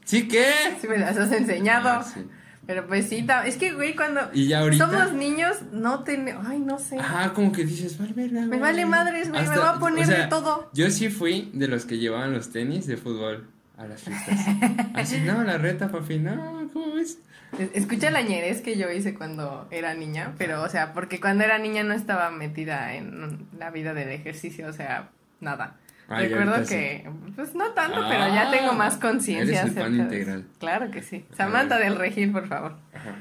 [0.08, 0.46] ¿Sí qué?
[0.82, 1.90] Sí me las has enseñado.
[1.90, 2.26] Ah, sí.
[2.66, 6.46] Pero pues sí, es que, güey, cuando Y ya somos niños, no tenemos...
[6.48, 6.98] Ay, no sé.
[7.00, 8.60] Ajá, como que dices, vale, verga, Me güey".
[8.60, 10.70] vale madres, güey, me Hasta- voy a poner o sea, de todo.
[10.74, 14.38] Yo sí fui de los que llevaban los tenis de fútbol a las fiestas.
[14.96, 17.20] Así, no, la reta, papi, no, ¿cómo ves?
[17.58, 21.46] Es- Escucha la ñerez que yo hice cuando era niña, pero, o sea, porque cuando
[21.46, 25.78] era niña no estaba metida en la vida del ejercicio, o sea, nada.
[26.10, 26.70] Recuerdo sí.
[26.70, 29.62] que, pues no tanto, pero ya Ah, tengo más conciencia.
[29.62, 30.46] eres el pan integral.
[30.60, 31.26] Claro que sí.
[31.36, 32.76] Samantha del Regil, por favor.
[32.94, 33.16] Ajá.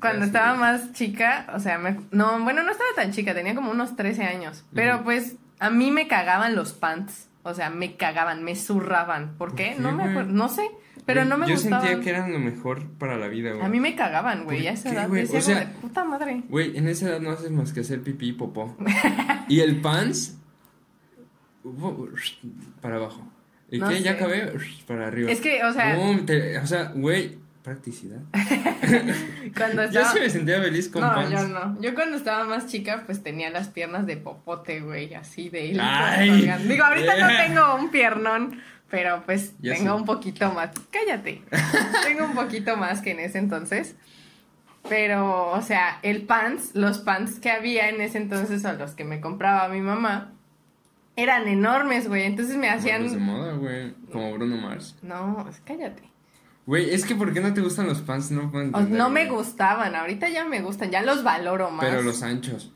[0.00, 3.70] Cuando estaba más chica, o sea, me- no, bueno, no estaba tan chica, tenía como
[3.72, 8.44] unos 13 años, pero pues a mí me cagaban los pants, o sea, me cagaban,
[8.44, 9.34] me zurraban.
[9.38, 9.68] ¿Por qué?
[9.70, 10.62] ¿Por qué, no me acuerdo, no sé,
[11.04, 11.84] pero no me Yo gustaban.
[11.84, 13.64] sentía que eran lo mejor para la vida, güey.
[13.64, 15.22] A mí me cagaban, güey, ¿Por a esa qué, edad güey?
[15.22, 16.42] decía O sea- como de puta madre.
[16.48, 18.76] Güey, en esa edad no haces más que hacer pipí y popó.
[19.48, 20.37] y el pants...
[22.80, 23.22] Para abajo.
[23.70, 23.96] ¿Y No qué?
[24.02, 24.16] ¿Ya sé.
[24.16, 24.52] acabé?
[24.86, 25.30] Para arriba.
[25.30, 28.20] Es que, o sea, te- o sea, güey, practicidad.
[29.56, 30.12] cuando Yo estaba...
[30.12, 31.80] sí me sentía feliz con no, yo no.
[31.80, 35.82] Yo cuando estaba más chica, pues tenía las piernas de popote, güey, así de hilo.
[36.66, 40.70] Digo, ahorita no tengo un piernón, pero pues Ya tengo un poquito más.
[40.90, 41.42] Cállate.
[42.04, 43.96] tengo un poquito más que en ese entonces.
[44.88, 49.04] Pero, o sea, el pants, los pants que había en ese entonces o los que
[49.04, 50.32] me compraba mi mamá,
[51.20, 52.24] eran enormes, güey.
[52.24, 53.22] Entonces me Modelos de hacían.
[53.22, 53.94] moda, güey.
[54.12, 54.96] Como Bruno Mars.
[55.02, 56.10] No, cállate.
[56.66, 58.30] Güey, es que ¿por qué no te gustan los pants?
[58.30, 61.84] No no me gustaban, ahorita ya me gustan, ya los valoro más.
[61.86, 62.72] Pero los anchos.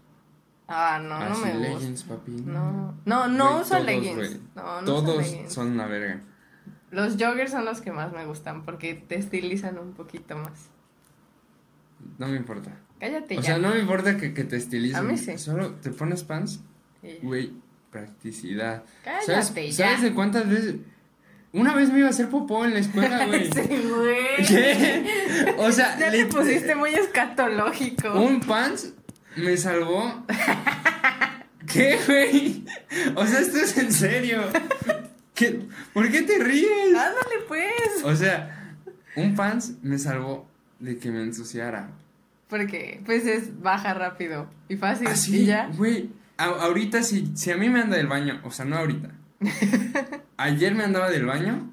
[0.66, 1.60] Ah, no, no me gustan.
[1.62, 2.30] leggings, papi.
[2.32, 4.38] No, no, no Güey, uso todos, leggings.
[4.54, 5.52] No, no Todos uso leggings.
[5.52, 6.20] son una verga.
[6.90, 10.70] Los joggers son los que más me gustan porque te estilizan un poquito más.
[12.18, 12.72] No me importa.
[12.98, 13.46] Cállate O ya.
[13.46, 14.98] sea, no me importa que, que te estilicen.
[14.98, 15.36] A mí sí.
[15.38, 16.60] Solo te pones pants,
[17.22, 17.52] güey,
[17.92, 18.82] practicidad.
[19.04, 19.86] Cállate ¿Sabes, ya.
[19.88, 20.74] ¿Sabes de cuántas veces?
[21.52, 23.44] Una vez me iba a hacer popó en la escuela, güey.
[23.52, 24.46] Sí, güey.
[24.48, 25.54] ¿Qué?
[25.58, 28.12] O sea, Ya te lit- pusiste muy escatológico.
[28.20, 28.94] un pants
[29.36, 30.24] me salvó.
[31.70, 32.64] ¿Qué, güey?
[33.14, 34.42] O sea, esto es en serio.
[35.34, 35.60] ¿Qué?
[35.92, 36.88] ¿Por qué te ríes?
[36.88, 37.70] Ándale, pues.
[38.04, 38.74] O sea,
[39.16, 40.48] un pants me salvó
[40.80, 41.90] de que me ensuciara.
[42.48, 45.06] Porque, pues es baja rápido y fácil.
[45.08, 45.70] Así, y ya.
[45.76, 46.10] güey.
[46.36, 49.10] A- ahorita, si, si a mí me anda del baño, o sea, no ahorita.
[50.36, 51.70] Ayer me andaba del baño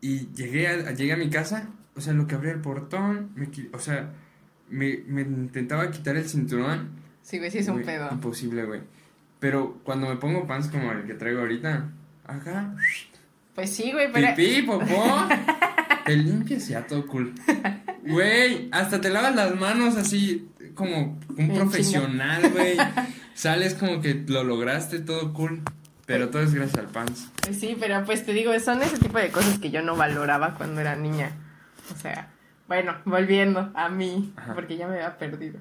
[0.00, 3.48] y llegué a, llegué a mi casa, o sea, lo que abría el portón, me,
[3.72, 4.10] o sea,
[4.68, 6.90] me, me intentaba quitar el cinturón.
[7.22, 8.08] Sí, güey, sí es un Güey, pedo.
[8.12, 8.80] Imposible, güey.
[9.40, 11.90] Pero cuando me pongo pants como el que traigo ahorita,
[12.24, 12.74] acá,
[13.54, 14.28] Pues sí, güey, pero.
[14.36, 14.84] pipí, popó,
[16.06, 17.34] te limpias y ya todo cool.
[18.04, 22.76] Güey, hasta te lavas las manos así como un profesional, güey.
[23.34, 25.62] Sales como que lo lograste todo cool.
[26.06, 27.28] Pero todo es gracias al pants.
[27.42, 30.54] Pues sí, pero pues te digo, son ese tipo de cosas que yo no valoraba
[30.54, 31.32] cuando era niña.
[31.92, 32.28] O sea,
[32.68, 34.54] bueno, volviendo a mí, Ajá.
[34.54, 35.58] porque ya me había perdido.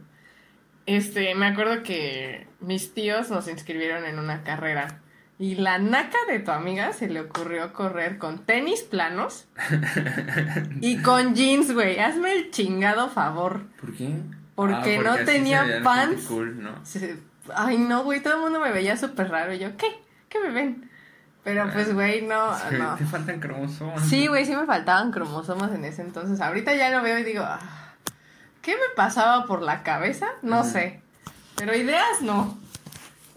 [0.86, 5.02] Este, me acuerdo que mis tíos nos inscribieron en una carrera.
[5.40, 9.48] Y la naca de tu amiga se le ocurrió correr con tenis planos
[10.82, 11.98] y con jeans, güey.
[12.00, 13.64] Hazme el chingado favor.
[13.82, 14.14] ¿Por qué?
[14.56, 16.30] Porque no tenía pants.
[17.54, 19.54] Ay, no, güey, todo el mundo me veía súper raro.
[19.54, 19.88] Y yo, ¿qué?
[20.30, 20.90] ¿Qué me ven?
[21.44, 22.96] Pero pues, güey, no, Sí, no.
[22.96, 24.08] Te faltan cromosomas.
[24.08, 26.42] Sí, güey, sí me faltaban cromosomas en ese entonces.
[26.42, 27.60] Ahorita ya lo veo y digo, ah,
[28.64, 30.28] ¿qué me pasaba por la cabeza?
[30.42, 31.02] No sé.
[31.56, 32.58] Pero ideas no.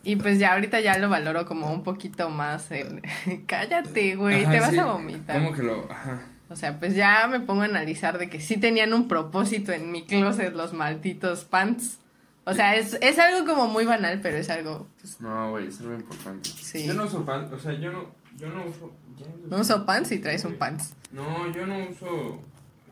[0.05, 3.03] Y pues ya ahorita ya lo valoro como un poquito más el...
[3.47, 4.79] Cállate, güey, te vas sí.
[4.79, 5.37] a vomitar.
[5.37, 5.87] ¿Cómo que lo.?
[5.91, 6.21] Ajá.
[6.51, 9.93] O sea, pues ya me pongo a analizar de que sí tenían un propósito en
[9.93, 11.99] mi closet los malditos pants.
[12.45, 14.87] O sea, es, es algo como muy banal, pero es algo...
[15.01, 16.49] pues, No, güey, es algo importante.
[16.49, 16.87] Sí.
[16.87, 18.07] Yo no uso pants, o sea, yo no,
[18.39, 18.91] yo no uso.
[19.19, 20.95] ya no uso pants y traes un pants.
[21.13, 22.41] No, yo no uso.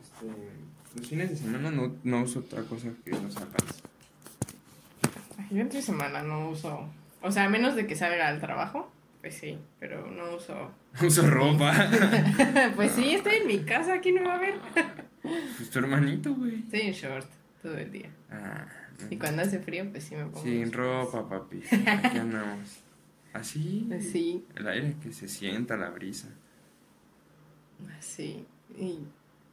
[0.03, 0.27] Este.
[0.95, 3.83] Los fines de semana no, no uso otra cosa que no sea pants.
[5.51, 6.89] Yo entre semana no uso...
[7.23, 8.91] O sea, a menos de que salga al trabajo,
[9.27, 10.71] pues sí, pero no uso...
[11.05, 11.75] Uso ropa.
[12.77, 14.55] pues sí, estoy en mi casa, ¿quién me va a ver?
[15.21, 16.61] pues tu hermanito, güey.
[16.61, 17.27] Estoy en short
[17.61, 18.09] todo el día.
[18.31, 18.69] Ah,
[19.11, 20.45] Y cuando hace frío, pues sí me pongo...
[20.45, 21.61] sin ropa, papi.
[21.89, 22.79] Aquí andamos.
[23.33, 23.89] Así.
[23.91, 24.05] shorts.
[24.13, 26.29] Sí, El aire que se sienta, la brisa.
[27.99, 28.47] Sí,
[28.79, 29.01] y,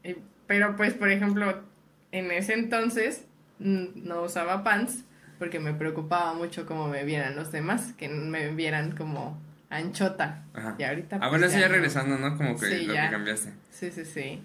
[0.07, 1.63] y- pero pues por ejemplo,
[2.11, 3.25] en ese entonces
[3.57, 5.03] mm, no usaba pants
[5.39, 9.41] porque me preocupaba mucho cómo me vieran los demás, que me vieran como
[9.77, 10.43] anchota.
[10.53, 10.75] Ajá.
[10.77, 11.15] Y ahorita...
[11.17, 11.73] Ah, pues, bueno, sí, ya no.
[11.73, 12.37] regresando, ¿no?
[12.37, 13.05] Como que Sí, lo ya.
[13.05, 13.53] que cambiaste.
[13.71, 14.43] Sí, sí, sí.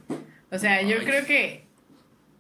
[0.50, 1.04] O sea, yo Ay.
[1.04, 1.66] creo que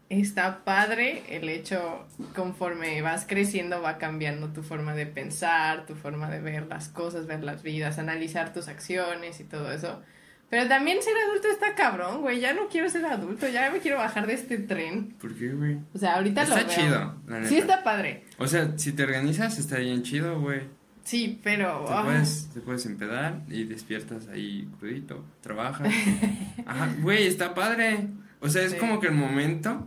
[0.08, 6.30] está padre el hecho, conforme vas creciendo, va cambiando tu forma de pensar, tu forma
[6.30, 10.02] de ver las cosas, ver las vidas, analizar tus acciones y todo eso.
[10.50, 12.40] Pero también ser adulto está cabrón, güey.
[12.40, 15.10] Ya no quiero ser adulto, ya me quiero bajar de este tren.
[15.20, 15.76] ¿Por qué, güey?
[15.92, 16.74] O sea, ahorita Está lo veo.
[16.74, 17.48] chido, la neta.
[17.50, 18.24] Sí, está padre.
[18.38, 20.62] O sea, si te organizas, está bien chido, güey.
[21.08, 21.84] Sí, pero.
[21.86, 25.88] Te ah, puedes, te puedes empedar y despiertas ahí crudito, trabajas.
[26.66, 28.08] Ajá, güey, está padre.
[28.40, 28.78] O sea, es Sí.
[28.78, 29.86] como que el momento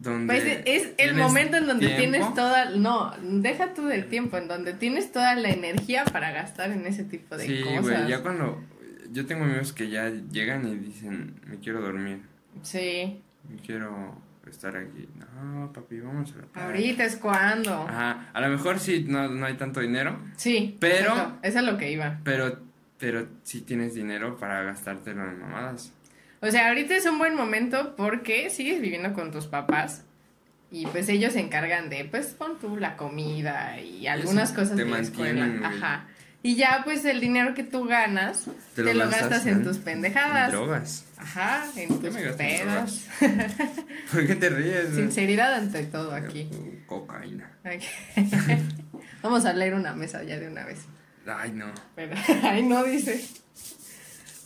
[0.00, 0.26] donde...
[0.32, 2.00] Pues es el momento en donde tiempo.
[2.02, 6.70] tienes toda, no, deja tú del tiempo, en donde tienes toda la energía para gastar
[6.72, 7.80] en ese tipo de Sí, cosas.
[7.82, 8.62] güey, ya cuando...
[9.12, 12.22] Yo tengo amigos que ya llegan y dicen, me quiero dormir,
[12.62, 14.14] Sí, me quiero
[14.50, 15.08] estar aquí.
[15.16, 16.66] No, papi, vamos a la playa.
[16.66, 17.72] ahorita es cuando.
[17.88, 21.78] Ajá, a lo mejor sí, no, no hay tanto dinero, Sí, Pero- eso es lo
[21.78, 22.18] que iba.
[22.24, 22.58] pero,
[22.98, 25.92] pero sí tienes dinero para gastártelo en mamadas.
[26.40, 30.04] O sea, ahorita es un buen momento porque sigues viviendo con tus papás
[30.72, 34.76] y pues ellos se encargan de, pues pon tú la comida y algunas Eso, cosas
[34.76, 35.40] te de la escuela.
[35.46, 35.82] mantienen, güey.
[35.82, 36.06] Ajá.
[36.42, 40.50] Y ya pues el dinero que tú ganas te, lo, gastas en tus pendejadas.
[40.50, 41.04] drogas.
[41.16, 43.06] Ajá, en tus en pedos.
[44.12, 44.94] ¿Por qué te ríes?
[44.94, 46.50] Sinceridad ante todo aquí.
[46.86, 47.48] Cocaína.
[49.22, 50.80] Vamos a leer una mesa ya de una vez.
[51.26, 51.66] Ay, no.
[51.94, 53.24] Pero, ay, no dice.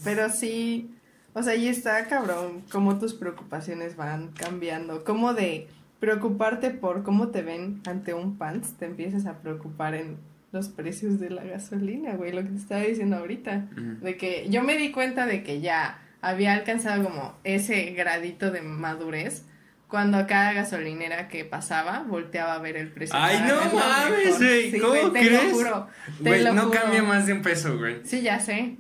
[0.05, 0.95] Pero sí,
[1.33, 7.29] o sea, ahí está cabrón, cómo tus preocupaciones van cambiando, cómo de preocuparte por cómo
[7.29, 10.19] te ven ante un pants, te empiezas a preocupar en
[10.57, 13.69] los precios de la gasolina, güey, lo que te estaba diciendo ahorita.
[13.73, 14.05] Ujú.
[14.05, 18.63] De que yo me di cuenta de que ya había alcanzado como ese gradito de
[18.63, 19.45] madurez
[19.89, 23.15] cuando a cada gasolinera que pasaba volteaba a ver el precio.
[23.17, 25.45] Ay, no mames, güey, Sí, ¿cómo güey, te crees?
[25.45, 25.87] lo juro.
[26.23, 26.81] Te Güey, lo no juro.
[26.81, 28.01] cambia más de un peso, güey.
[28.05, 28.77] Sí, ya sé.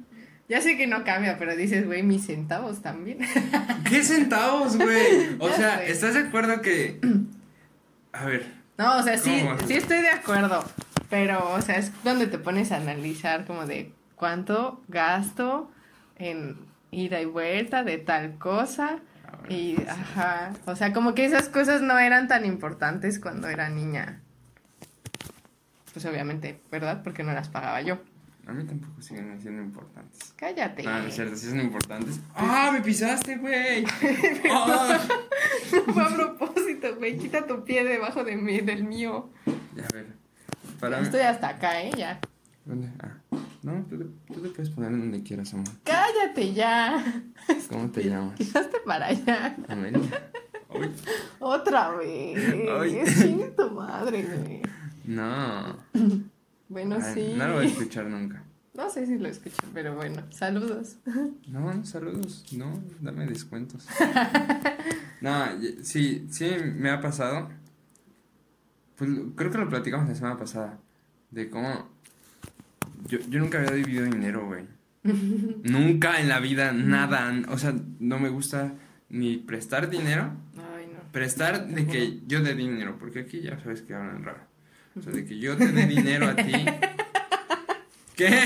[0.48, 3.18] Ya sé que no cambia, pero dices, güey, mis centavos también.
[3.88, 5.36] ¿Qué centavos, güey?
[5.38, 5.92] O Ya sea, sé.
[5.92, 6.98] ¿estás de acuerdo que...
[8.12, 8.46] A ver,
[8.78, 10.64] No, o sea, sí, sí estoy de acuerdo,
[11.10, 15.70] pero, o sea, es donde te pones a analizar como de cuánto gasto
[16.18, 16.56] en
[16.90, 21.82] ida y vuelta de tal cosa ahora, y, ajá, o sea, como que esas cosas
[21.82, 24.20] no eran tan importantes cuando era niña.
[25.92, 27.02] Pues obviamente, ¿verdad?
[27.02, 27.98] Porque no las pagaba yo.
[28.46, 30.32] A mí tampoco siguen siendo importantes.
[30.36, 30.84] Cállate.
[30.84, 32.20] No, no es cierto, sí son importantes.
[32.34, 33.84] ¡Ah, me pisaste, güey!
[34.52, 35.00] ¡Ah!
[35.92, 39.30] Fue a propósito, güey, quita tu pie debajo de mí, del mío.
[39.74, 40.25] Ya, a ver.
[40.80, 41.00] Para.
[41.00, 41.90] Estoy hasta acá, ¿eh?
[41.96, 42.20] Ya.
[42.64, 42.88] ¿Dónde?
[43.00, 43.16] Ah.
[43.62, 45.66] No, tú tú te puedes poner en donde quieras, amor.
[45.84, 47.22] Cállate ya.
[47.68, 48.34] ¿Cómo te llamas?
[48.36, 49.56] Quitaste para allá.
[49.68, 50.00] Amelia.
[50.70, 50.90] Uy.
[51.40, 52.38] Otra vez.
[52.80, 53.52] Ay.
[53.56, 54.62] Tu madre, güey.
[55.04, 55.76] No.
[56.68, 57.34] Bueno, Ay, sí.
[57.36, 58.42] No lo voy a escuchar nunca.
[58.74, 60.22] No sé si lo escucho, pero bueno.
[60.30, 60.96] Saludos.
[61.46, 62.44] No, no, saludos.
[62.52, 63.86] No, dame descuentos.
[65.20, 65.44] No,
[65.82, 67.48] sí, sí me ha pasado.
[68.96, 70.78] Pues creo que lo platicamos la semana pasada.
[71.30, 71.88] De cómo.
[73.08, 74.64] Yo, yo nunca había dividido dinero, güey.
[75.04, 77.32] nunca en la vida, nada.
[77.48, 78.72] O sea, no me gusta
[79.08, 80.32] ni prestar dinero.
[80.56, 81.12] Ay, no.
[81.12, 82.96] Prestar de que yo dé dinero.
[82.98, 84.40] Porque aquí ya sabes que hablan raro.
[84.98, 86.52] O sea, de que yo te dé dinero a ti.
[88.16, 88.40] ¿Qué?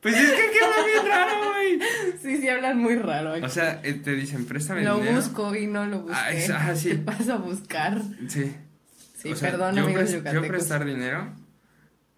[0.00, 1.78] Pues es que aquí hablan bien raro, güey.
[2.20, 3.32] Sí, sí, hablan muy raro.
[3.34, 3.44] aquí.
[3.44, 5.16] O sea, eh, te dicen, préstame lo dinero.
[5.16, 6.16] busco y no lo busqué.
[6.18, 6.88] Ah, es- ah, sí.
[6.90, 8.02] Te paso a buscar.
[8.28, 8.52] Sí.
[9.24, 11.32] Sí, O sea, perdón, yo, amigos pres- yo prestar dinero,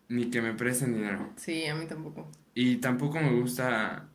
[0.09, 1.31] ni que me presten dinero.
[1.37, 2.31] Sí, a mí tampoco.
[2.55, 4.09] Y tampoco me gusta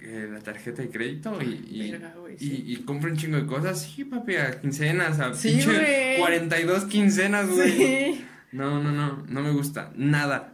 [0.00, 2.64] eh, la tarjeta de crédito y, y, Verga, güey, y, sí.
[2.66, 3.80] y compro un chingo de cosas.
[3.82, 6.18] Sí, papi, a quincenas, a Sí, pinche güey.
[6.18, 7.70] 42 quincenas, güey.
[7.72, 8.24] Sí.
[8.52, 10.52] No, no, no, no me gusta, nada.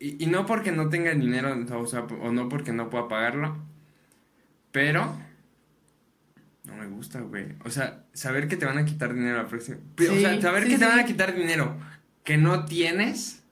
[0.00, 3.56] Y, y no porque no tenga dinero, o sea, o no porque no pueda pagarlo,
[4.72, 5.16] pero
[6.68, 7.54] no me gusta, güey.
[7.64, 9.78] O sea, saber que te van a quitar dinero la próxima.
[9.98, 11.76] o sea, saber sí, que te van a quitar dinero
[12.24, 13.42] que no tienes,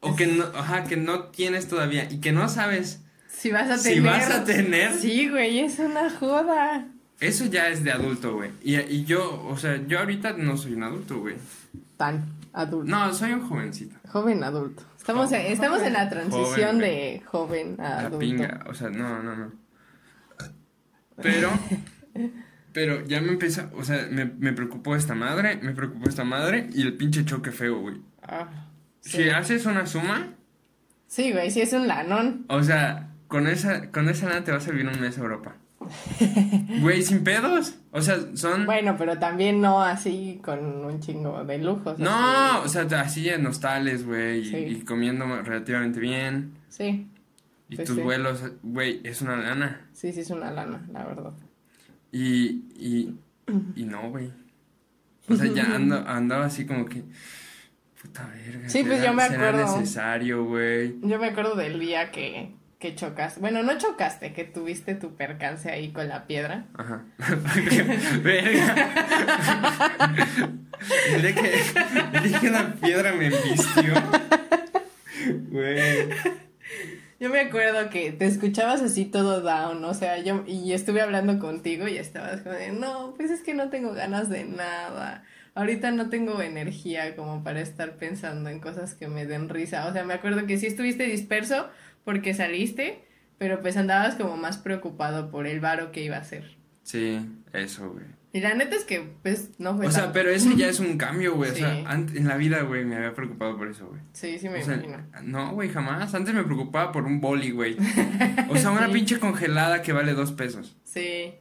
[0.00, 3.82] o que no, ajá, que no tienes todavía, y que no sabes Si vas a
[3.82, 3.94] tener.
[3.94, 4.92] si vas a tener.
[4.94, 6.86] Sí, güey, es una joda.
[7.18, 8.50] Eso ya es de adulto, güey.
[8.62, 11.34] Y, y yo, o sea, yo ahorita no soy un adulto, güey.
[11.96, 12.90] Tan adulto.
[12.90, 13.96] No, soy un jovencito.
[14.08, 14.82] Joven adulto.
[14.96, 18.18] Estamos en, estamos en la transición Joven, de joven a La adulto.
[18.20, 19.52] pinga, o sea, no, no, no.
[21.20, 21.50] Pero,
[22.72, 26.68] pero ya me empieza, o sea, me, me preocupó esta madre, me preocupó esta madre
[26.72, 27.96] y el pinche choque feo, güey.
[28.22, 28.48] Ah,
[29.00, 29.22] sí.
[29.24, 30.34] Si haces una suma,
[31.06, 32.46] Sí, güey, sí es un lanón.
[32.48, 35.56] o sea, con esa, con esa lana te vas a vivir un mes a Europa.
[36.80, 37.74] Güey, sin pedos.
[37.90, 38.66] O sea, son.
[38.66, 41.98] Bueno, pero también no así con un chingo de lujos.
[41.98, 42.10] no,
[42.62, 42.78] así.
[42.80, 46.52] o sea, así en hostales, güey, y- comiendo relativamente bien.
[46.68, 47.08] Sí,
[47.68, 48.02] Y Pues tus sí.
[48.02, 49.86] vuelos, güey, es una lana.
[49.92, 51.32] sí, sí es una lana, la verdad.
[52.12, 53.14] Y, y,
[53.74, 54.30] y no, güey.
[55.28, 57.02] O sea, ya ando, andaba así como que.
[58.00, 58.68] Puta verga.
[58.68, 59.78] Sí, pues ¿será- yo me acuerdo.
[59.78, 60.96] necesario, güey.
[61.02, 63.40] Yo me acuerdo del día que, que chocaste.
[63.40, 66.66] Bueno, no chocaste, que tuviste tu percance ahí con la piedra.
[66.74, 67.04] Ajá.
[68.22, 68.88] verga.
[71.14, 71.62] Diré que,
[72.22, 73.94] diré que una piedra me embistió.
[75.50, 76.08] Güey.
[77.22, 81.38] Yo me acuerdo que te escuchabas así todo down, o sea, yo y estuve hablando
[81.38, 85.22] contigo y estabas como de, no, pues es que no tengo ganas de nada.
[85.54, 89.86] Ahorita no tengo energía como para estar pensando en cosas que me den risa.
[89.86, 91.68] O sea, me acuerdo que sí estuviste disperso
[92.02, 93.04] porque saliste,
[93.38, 96.56] pero pues andabas como más preocupado por el varo que iba a hacer.
[96.82, 97.20] Sí,
[97.52, 98.06] eso, güey.
[98.34, 100.96] Y la neta es que, pues, no fue O sea, pero ese ya es un
[100.96, 101.50] cambio, güey.
[101.50, 104.00] O sea, en la vida, güey, me había preocupado por eso, güey.
[104.14, 105.04] Sí, sí me O sea, imagino.
[105.22, 106.14] no, güey, jamás.
[106.14, 107.76] Antes me preocupaba por un boli, güey.
[108.48, 108.92] O sea, una Sí.
[108.94, 110.76] pinche congelada que vale dos pesos.
[110.84, 111.34] Sí,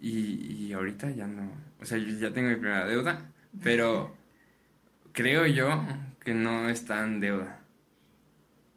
[0.00, 1.50] Y, y ahorita ya no.
[1.80, 3.30] O sea, yo ya tengo mi primera deuda.
[3.62, 4.14] Pero
[5.12, 5.84] creo yo
[6.24, 7.60] que no es tan deuda.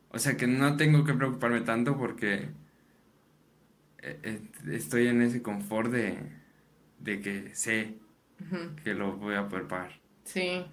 [0.09, 2.49] O sea, que no tengo que preocuparme tanto porque
[3.99, 6.17] eh, eh, estoy en ese confort de,
[7.03, 7.95] de que sé
[8.83, 9.99] que lo voy a poder pagar.
[10.23, 10.65] sí.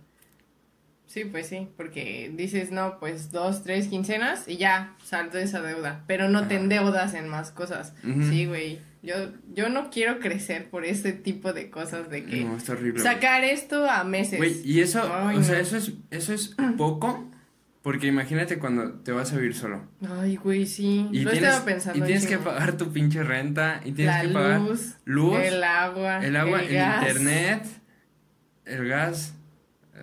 [1.07, 5.61] Sí, pues sí, porque dices, no, pues dos, tres quincenas y ya, salto de esa
[5.61, 7.95] deuda, pero no te endeudas en más cosas.
[8.31, 9.16] Sí, güey, yo,
[9.53, 13.03] yo no quiero crecer por este tipo de cosas de que No, horrible.
[13.03, 14.38] sacar esto a meses.
[14.38, 15.61] Güey, y eso, Ay, o sea, no.
[15.62, 17.29] eso es, eso es poco
[17.83, 19.88] Porque imagínate cuando te vas a vivir solo.
[20.07, 21.09] Ay, güey, sí.
[21.12, 21.99] Y Lo tienes, estaba pensando.
[21.99, 23.81] y tienes que pagar tu pinche renta.
[23.85, 27.03] Y tienes La que pagar luz, luz, el agua, el agua, el el, gas.
[27.09, 27.66] internet,
[28.66, 29.35] el gas.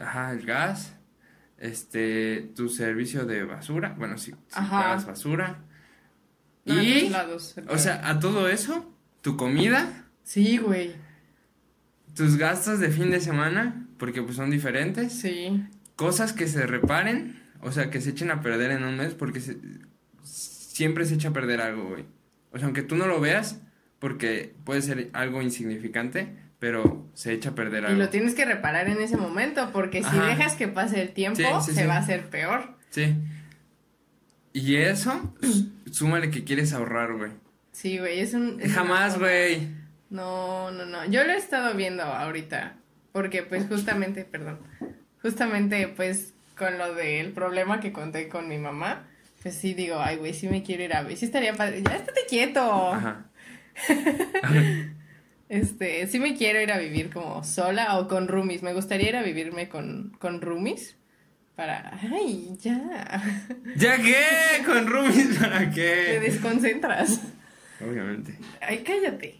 [0.01, 0.93] Ajá, el gas.
[1.59, 3.93] Este, tu servicio de basura.
[3.97, 5.59] Bueno, si, si pagas basura.
[6.65, 10.93] No, y, lados, o sea, a todo eso, tu comida, Sí, güey.
[12.13, 15.13] tus gastos de fin de semana, porque pues son diferentes.
[15.13, 15.63] Sí.
[15.95, 19.39] cosas que se reparen, o sea, que se echen a perder en un mes, porque
[19.39, 19.57] se-
[20.23, 22.05] siempre se echa a perder algo, güey.
[22.51, 23.61] O sea, aunque tú no lo veas,
[23.99, 27.99] porque puede ser algo insignificante, pero se echa a perder Y algo.
[27.99, 31.69] lo tienes que reparar en ese momento, porque si dejas que pase el tiempo, Sí,
[31.71, 31.87] sí, se sí.
[31.87, 32.75] va a hacer peor.
[32.89, 33.15] Sí.
[34.53, 37.31] Y eso, s- súmale que quieres ahorrar, güey.
[37.71, 38.59] Sí, güey, es un...
[38.59, 39.67] es Jamás, güey.
[40.09, 41.05] No, no, no.
[41.05, 42.77] Yo lo he estado viendo ahorita,
[43.11, 44.59] porque pues justamente, perdón,
[45.21, 49.07] justamente pues con lo del problema que conté con mi mamá,
[49.43, 51.95] pues sí digo, ay, güey, sí me quiero ir a ver, sí estaría padre, ya
[51.95, 52.93] estate quieto.
[52.93, 53.25] Ajá.
[55.49, 58.63] Este, sí me quiero ir a vivir como sola o con roomies.
[58.63, 60.97] Me gustaría ir a vivirme con, con roomies
[61.55, 61.97] para...
[62.13, 63.23] ¡Ay, ya!
[63.77, 64.63] ¿Ya qué?
[64.65, 66.19] ¿Con roomies para Te qué?
[66.19, 67.21] desconcentras.
[67.79, 68.37] Obviamente.
[68.59, 69.39] ¡Ay, cállate!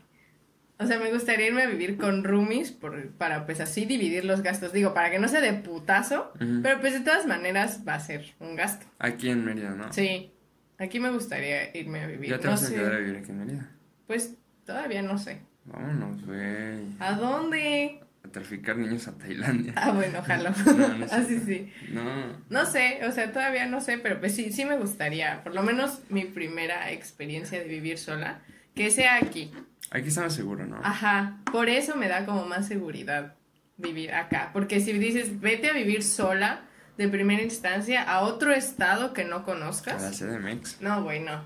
[0.80, 4.42] O sea, me gustaría irme a vivir con roomies por, para pues así dividir los
[4.44, 4.74] gastos.
[4.74, 8.34] Digo, para que no sea de putazo, pero pues de todas maneras va a ser
[8.40, 8.86] un gasto.
[9.00, 9.92] Aquí en Mérida, ¿no?
[9.92, 10.32] Sí,
[10.78, 12.30] aquí me gustaría irme a vivir.
[12.30, 13.70] Ya te no vas a sé, quedar a vivir aquí en Mérida.
[14.06, 14.36] pues
[14.66, 15.40] todavía no sé.
[15.66, 16.86] Vámonos, güey.
[17.00, 18.00] ¿A dónde?
[18.24, 19.74] A traficar niños a Tailandia.
[19.76, 20.54] Ah, bueno, ojalá.
[20.66, 21.46] No, no es así cierto.
[21.48, 21.74] sí.
[21.92, 22.04] No.
[22.50, 25.64] No sé, o sea, todavía no sé, pero pues sí, sí me gustaría, por lo
[25.64, 28.42] menos mi primera experiencia de vivir sola,
[28.78, 29.52] que sea aquí.
[29.92, 30.80] Aquí estamos seguros, ¿no?
[30.84, 33.36] Ajá, por eso me da como más seguridad
[33.78, 36.62] vivir acá, porque si dices, vete a vivir sola
[36.98, 40.82] de primera instancia a otro estado que no A la conozcas, CDMX.
[40.82, 41.44] no, güey, no.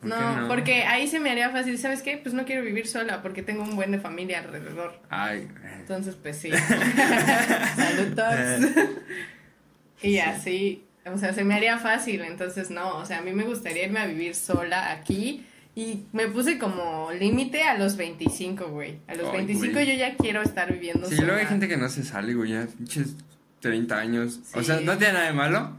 [0.00, 0.48] ¿Por qué No, no?
[0.48, 2.16] porque ahí se me haría fácil, ¿sabes qué?
[2.16, 4.98] Pues no quiero vivir sola porque tengo un buen de familia alrededor.
[5.10, 5.46] Ay.
[5.78, 6.50] Entonces, pues sí.
[7.76, 8.70] Saludos.
[10.02, 12.22] y así, o sea, se me haría fácil.
[12.22, 15.46] Entonces, no, o sea, a mí me gustaría irme a vivir sola aquí.
[15.74, 18.98] Y me puse como límite a los 25, güey.
[19.06, 19.86] A los Ay, 25 güey.
[19.86, 21.26] yo ya quiero estar viviendo Sí, sola.
[21.28, 23.14] luego hay gente que no se sale, güey, ya pinches
[23.60, 24.40] 30 años.
[24.54, 25.72] O sea, no tiene nada de malo.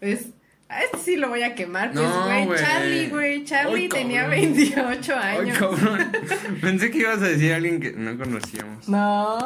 [0.00, 0.28] Pues,
[0.68, 1.92] a este sí lo voy a quemar.
[1.92, 2.58] Pues, No, güey, güey.
[2.60, 3.44] Charlie, güey.
[3.44, 4.40] Charlie Ay, tenía cabrón.
[4.40, 5.58] 28 Ay, años.
[5.58, 6.12] cabrón.
[6.60, 8.88] Pensé que ibas a decir a alguien que no conocíamos.
[8.88, 9.38] No.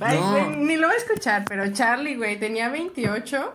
[0.00, 0.30] Ay, No.
[0.48, 3.54] güey, ni lo voy a escuchar, pero Charlie, güey, tenía 28,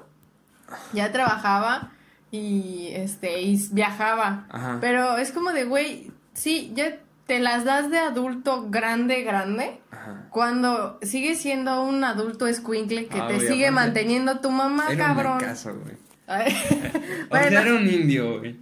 [0.93, 1.91] ya trabajaba
[2.31, 4.45] y este y viajaba.
[4.49, 4.77] Ajá.
[4.81, 10.27] Pero es como de, güey, sí, ya te las das de adulto grande, grande, Ajá.
[10.29, 15.33] cuando sigues siendo un adulto escuincle que Ah, te sigue manteniendo tu mamá, Era cabrón.
[15.33, 15.95] un caso, güey.
[16.27, 16.91] Ay, O sea,
[17.29, 18.57] bueno, era un indio, güey.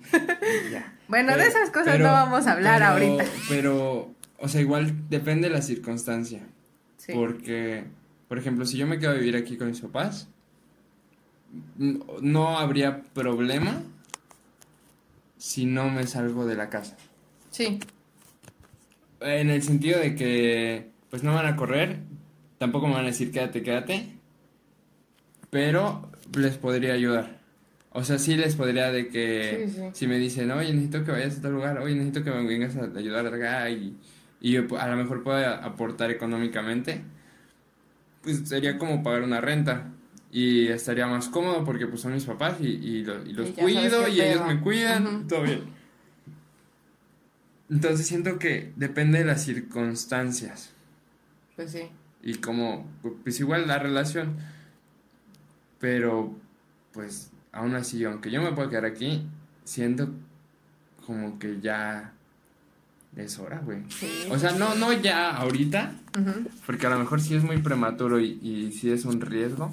[1.07, 3.25] Bueno, de Pero- esas cosas pero- no vamos a hablar pero- ahorita.
[3.49, 6.41] Pero, o sea, igual depende de la circunstancia.
[6.97, 7.13] Sí.
[7.13, 7.85] Porque,
[8.27, 10.27] por ejemplo, si yo me quedo a vivir aquí con mis papás,
[11.77, 13.81] no habría problema
[15.37, 16.95] si no me salgo de la casa.
[17.51, 17.79] Sí,
[19.21, 21.99] En el sentido de que, pues no van a correr,
[22.57, 24.09] tampoco me van a decir quédate, quédate,
[25.49, 27.39] pero les podría ayudar.
[27.91, 29.81] O sea, sí les podría de que Sí, sí.
[29.93, 32.75] si me dicen, oye, necesito que vayas a tal lugar, oye, necesito que me vengas
[32.75, 33.95] a ayudar acá y,
[34.41, 37.01] y yo a lo mejor pueda aportar económicamente,
[38.21, 39.91] pues sería como pagar una renta.
[40.37, 43.51] Y estaría más cómodo porque pues son mis papás y, y, lo- y los Y
[43.53, 45.61] cuido y ellos me cuidan, todo bien.
[47.69, 50.71] Entonces siento que depende de las circunstancias
[51.55, 51.83] pues sí.
[52.21, 52.85] y como,
[53.23, 54.35] pues igual la relación.
[55.79, 56.35] Pero,
[56.93, 59.25] pues, aún así, aunque yo me pueda quedar aquí,
[59.63, 60.09] siento
[61.05, 62.13] como que ya
[63.15, 63.83] es hora, güey.
[63.89, 64.27] Sí.
[64.31, 65.93] O sea, no, no ya ahorita,
[66.65, 69.71] porque a lo mejor sí es muy prematuro y, y sí es un riesgo,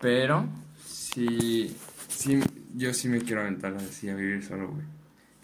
[0.00, 0.46] pero
[0.86, 1.74] sí,
[2.08, 2.40] sí,
[2.74, 4.84] yo sí me quiero aventar así a vivir solo, güey.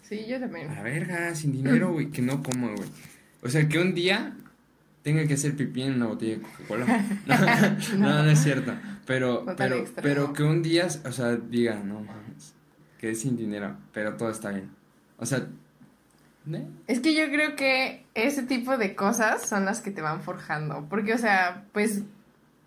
[0.03, 0.69] Sí, yo también.
[0.69, 2.89] A la verga, sin dinero, güey, que no coma, güey.
[3.43, 4.35] O sea, que un día
[5.03, 7.05] tenga que hacer pipí en una botella de Coca-Cola.
[7.97, 8.73] No, no, no es cierto.
[9.05, 12.53] Pero, No pero, pero que un día, o sea, diga, no mames,
[12.99, 14.69] que es sin dinero, pero todo está bien.
[15.17, 15.47] O sea,
[16.51, 16.67] ¿eh?
[16.87, 20.85] Es que yo creo que ese tipo de cosas son las que te van forjando.
[20.89, 22.03] Porque, o sea, pues,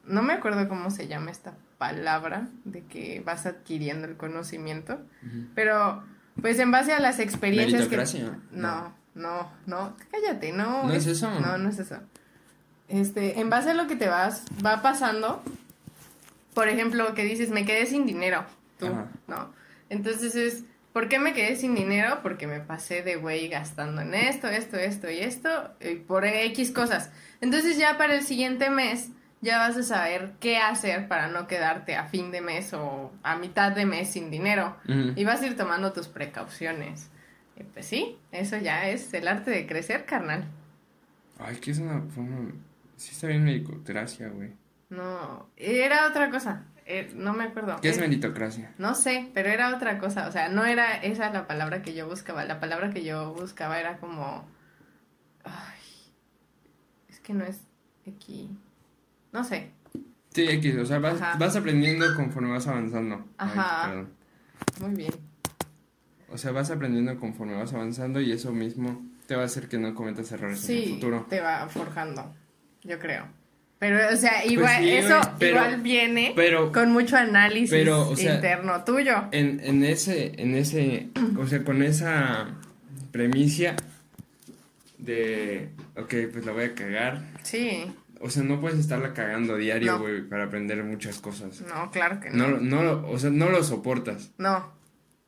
[0.07, 5.00] no me acuerdo cómo se llama esta palabra de que vas adquiriendo el conocimiento.
[5.55, 6.02] Pero,
[6.40, 7.96] pues, en base a las experiencias que...
[8.52, 10.84] No, no, no, cállate, no.
[10.84, 11.30] ¿No es eso?
[11.40, 12.00] No, no es eso.
[12.88, 15.42] Este, en base a lo que te vas, va pasando,
[16.52, 18.44] por ejemplo, que dices, me quedé sin dinero,
[18.78, 19.09] tú, Ajá.
[19.26, 19.55] ¿no?
[19.88, 22.20] Entonces es, ¿por qué me quedé sin dinero?
[22.22, 26.72] Porque me pasé de güey gastando en esto, esto, esto y esto, y por X
[26.72, 27.11] cosas.
[27.40, 29.11] Entonces ya para el siguiente mes
[29.45, 33.36] ya vas a saber qué hacer para no quedarte a fin de mes o a
[33.36, 34.76] mitad de mes sin dinero.
[34.88, 37.11] Y vas a ir tomando tus precauciones.
[37.57, 40.45] Y pues sí, eso ya es el arte de crecer, carnal.
[41.38, 42.51] Ay, que es una forma...
[42.97, 44.53] Sí está bien meritocracia, güey.
[44.88, 46.64] No, era otra cosa.
[46.86, 47.80] eh, no me acuerdo.
[47.80, 48.72] ¿Qué es Eh, meritocracia?
[48.78, 50.28] No sé, pero era otra cosa.
[50.28, 52.45] O sea, no era esa la palabra que yo buscaba.
[52.45, 54.47] La palabra que yo buscaba era como.
[55.45, 55.80] Ay.
[57.09, 57.61] Es que no es
[58.07, 58.51] aquí.
[59.35, 59.70] No sé.
[60.32, 63.16] Sí, X, o sea, vas, vas aprendiendo conforme vas avanzando.
[63.37, 63.89] Ay, Ajá.
[63.89, 64.09] perdón.
[64.80, 65.12] Muy bien.
[66.30, 69.78] O sea, vas aprendiendo conforme vas avanzando y eso mismo te va a hacer que
[69.78, 71.26] no cometas errores en el Sí, futuro.
[71.28, 72.35] te va forjando.
[72.82, 73.26] Yo creo.
[73.78, 78.16] Pero, o sea, igual, sí, eso pero- igual viene Pero con mucho análisis pero, o
[78.16, 79.24] sea, interno tuyo.
[79.32, 82.47] en, en ese, en ese, o sea, con esa
[83.11, 83.76] premisa
[84.99, 87.22] de, ok, pues la voy a cagar.
[87.43, 87.85] Sí,
[88.27, 89.99] O sea, no puedes estarla cagando diario, No.
[89.99, 91.61] güey, para aprender muchas cosas.
[91.61, 92.83] no, claro que No, no.
[92.83, 94.31] no, o sea, no lo soportas.
[94.39, 94.72] No.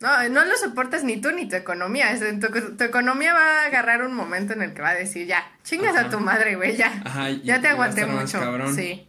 [0.01, 2.11] No, no lo soportas ni tú ni tu economía.
[2.13, 5.27] Es- Tu, tu economía va a agarrar un momento en el que va a decir,
[5.27, 7.03] ya, chingas a tu madre, güey, ya.
[7.05, 8.39] Ajá, y- ya te aguanté mucho.
[8.41, 8.75] cabrón.
[8.75, 9.07] Sí.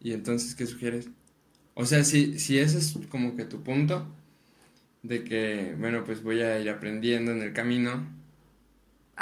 [0.00, 1.08] Y entonces, ¿qué sugieres?
[1.74, 4.06] O sea, si, si ese es como que tu punto,
[5.02, 8.06] de que, bueno, pues voy a ir aprendiendo en el camino.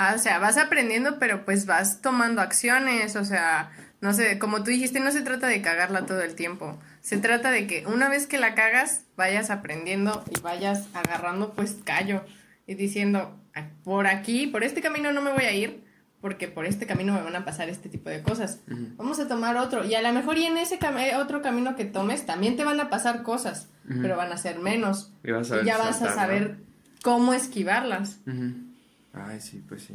[0.01, 3.71] Ah, o sea, vas aprendiendo, pero pues vas tomando acciones, o sea,
[4.01, 6.79] no sé, como tú dijiste, no se trata de cagarla todo el tiempo.
[7.01, 11.77] Se trata de que una vez que la cagas, vayas aprendiendo y vayas agarrando pues
[11.85, 12.25] callo
[12.67, 15.83] y diciendo, "Ah, por aquí, por este camino no me voy a ir,
[16.21, 18.61] porque por este camino me van a pasar este tipo de cosas.
[18.97, 19.85] Vamos a tomar otro.
[19.85, 22.65] Y a lo mejor y en ese cam- eh, otro camino que tomes también te
[22.65, 23.69] van a pasar cosas,
[24.01, 25.13] pero van a ser menos.
[25.25, 26.57] Y vas a Y ver ya vas a saber
[27.03, 28.19] cómo esquivarlas.
[28.27, 28.68] Ujú.
[29.13, 29.95] Ay, sí, pues sí.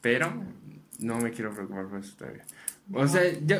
[0.00, 0.32] Pero
[0.98, 2.44] no me quiero preocupar por eso todavía.
[2.92, 3.56] O sea, yo.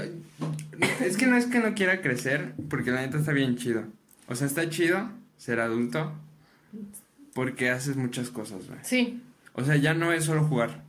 [1.01, 3.85] Es que no es que no quiera crecer, porque la neta está bien chido.
[4.29, 6.13] O sea, está chido ser adulto,
[7.35, 8.79] porque haces muchas cosas, güey.
[8.83, 9.23] Sí,
[9.55, 10.83] O sea, ya no es solo jugar.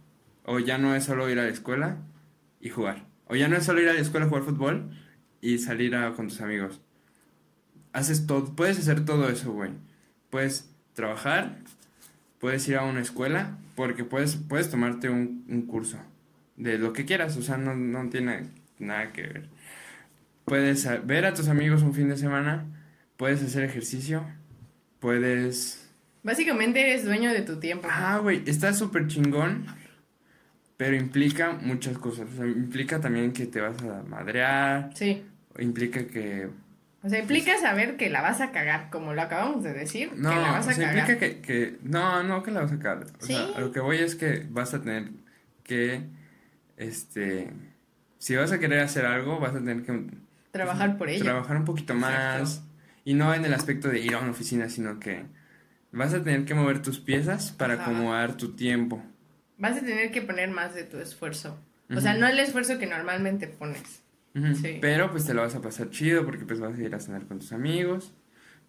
[0.46, 1.98] O ya no es solo ir a la escuela
[2.62, 3.06] y jugar.
[3.28, 4.92] O ya no es solo ir a la escuela a jugar fútbol
[5.42, 6.82] y salir a- con tus amigos.
[7.94, 9.72] Haces todo, puedes hacer todo eso, güey.
[10.30, 11.60] Puedes trabajar,
[12.44, 15.98] puedes ir a una escuela, porque puedes, puedes tomarte un, un curso
[16.58, 18.48] de lo que quieras, o sea, no, no tiene
[18.80, 19.50] nada que ver.
[20.44, 22.66] Puedes ver a tus amigos un fin de semana,
[23.16, 24.26] puedes hacer ejercicio,
[25.00, 25.90] puedes...
[26.22, 27.88] básicamente eres dueño de tu tiempo.
[27.90, 29.66] Ah, güey, está súper chingón,
[30.76, 32.28] pero implica muchas cosas.
[32.34, 35.24] O sea, implica también que te vas a madrear, Sí.
[35.60, 36.50] implica que...
[37.04, 40.30] O sea, implica saber que la vas a cagar, como lo acabamos de decir, No,
[40.30, 41.10] que la vas o a sea, cagar.
[41.12, 41.78] implica que, que...
[41.84, 43.08] No, no, que la vas a cagar.
[43.22, 43.54] O sea, Sí.
[43.60, 45.10] lo que voy es que vas a tener
[45.64, 46.02] que,
[46.78, 47.52] este...
[48.20, 50.06] Si vas a querer hacer algo, vas a tener que
[50.52, 51.24] Trabajar por ello.
[51.24, 52.40] trabajar un poquito más.
[52.40, 52.70] Exacto.
[53.04, 55.26] Y no en el aspecto de ir a una oficina, sino que
[55.92, 57.84] vas a tener que mover tus piezas para Ajá.
[57.84, 59.04] acomodar tu tiempo.
[59.58, 61.60] Vas a tener que poner más de tu esfuerzo.
[61.94, 64.03] O sea, no el esfuerzo que normalmente pones.
[64.34, 64.80] Sí.
[64.82, 67.26] Pero pues te lo vas a pasar chido porque pues vas a ir a cenar
[67.28, 68.14] con tus amigos,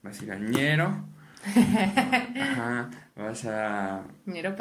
[0.02, 1.06] vas a ir al ñero,
[2.40, 4.02] ajá, vas a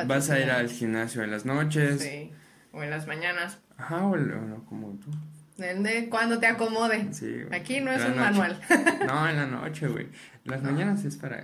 [0.08, 2.32] vas a ir al gimnasio en las noches, Sí.
[2.72, 3.60] O en las mañanas.
[3.78, 5.12] ajá, o, no, como tú,
[5.58, 7.14] De, cuando te acomode.
[7.14, 7.44] sí.
[7.44, 7.60] güey.
[7.60, 8.30] Aquí no es la un noche.
[8.32, 8.60] manual.
[9.08, 10.08] No, en la noche, güey.
[10.46, 10.72] Las No.
[10.72, 11.44] mañanas es para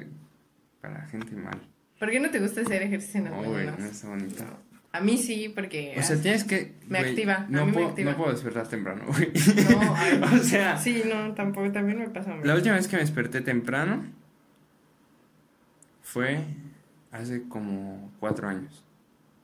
[0.81, 1.59] para gente mal.
[1.99, 3.79] ¿Por qué no te gusta hacer ejercicio en las No, güey, mañanas?
[3.79, 4.43] no está bonito.
[4.43, 4.68] No.
[4.91, 5.95] A mí sí, porque...
[5.99, 8.11] O sea, tienes que Me activa, a No mí me puedo, activa.
[8.11, 9.31] no puedo despertar temprano, güey.
[9.69, 12.41] No, ay, o sea, Sí, no, tampoco, también me pasa a mí.
[12.43, 14.03] La última vez que me desperté temprano
[16.01, 16.43] fue
[17.11, 18.83] hace como cuatro años.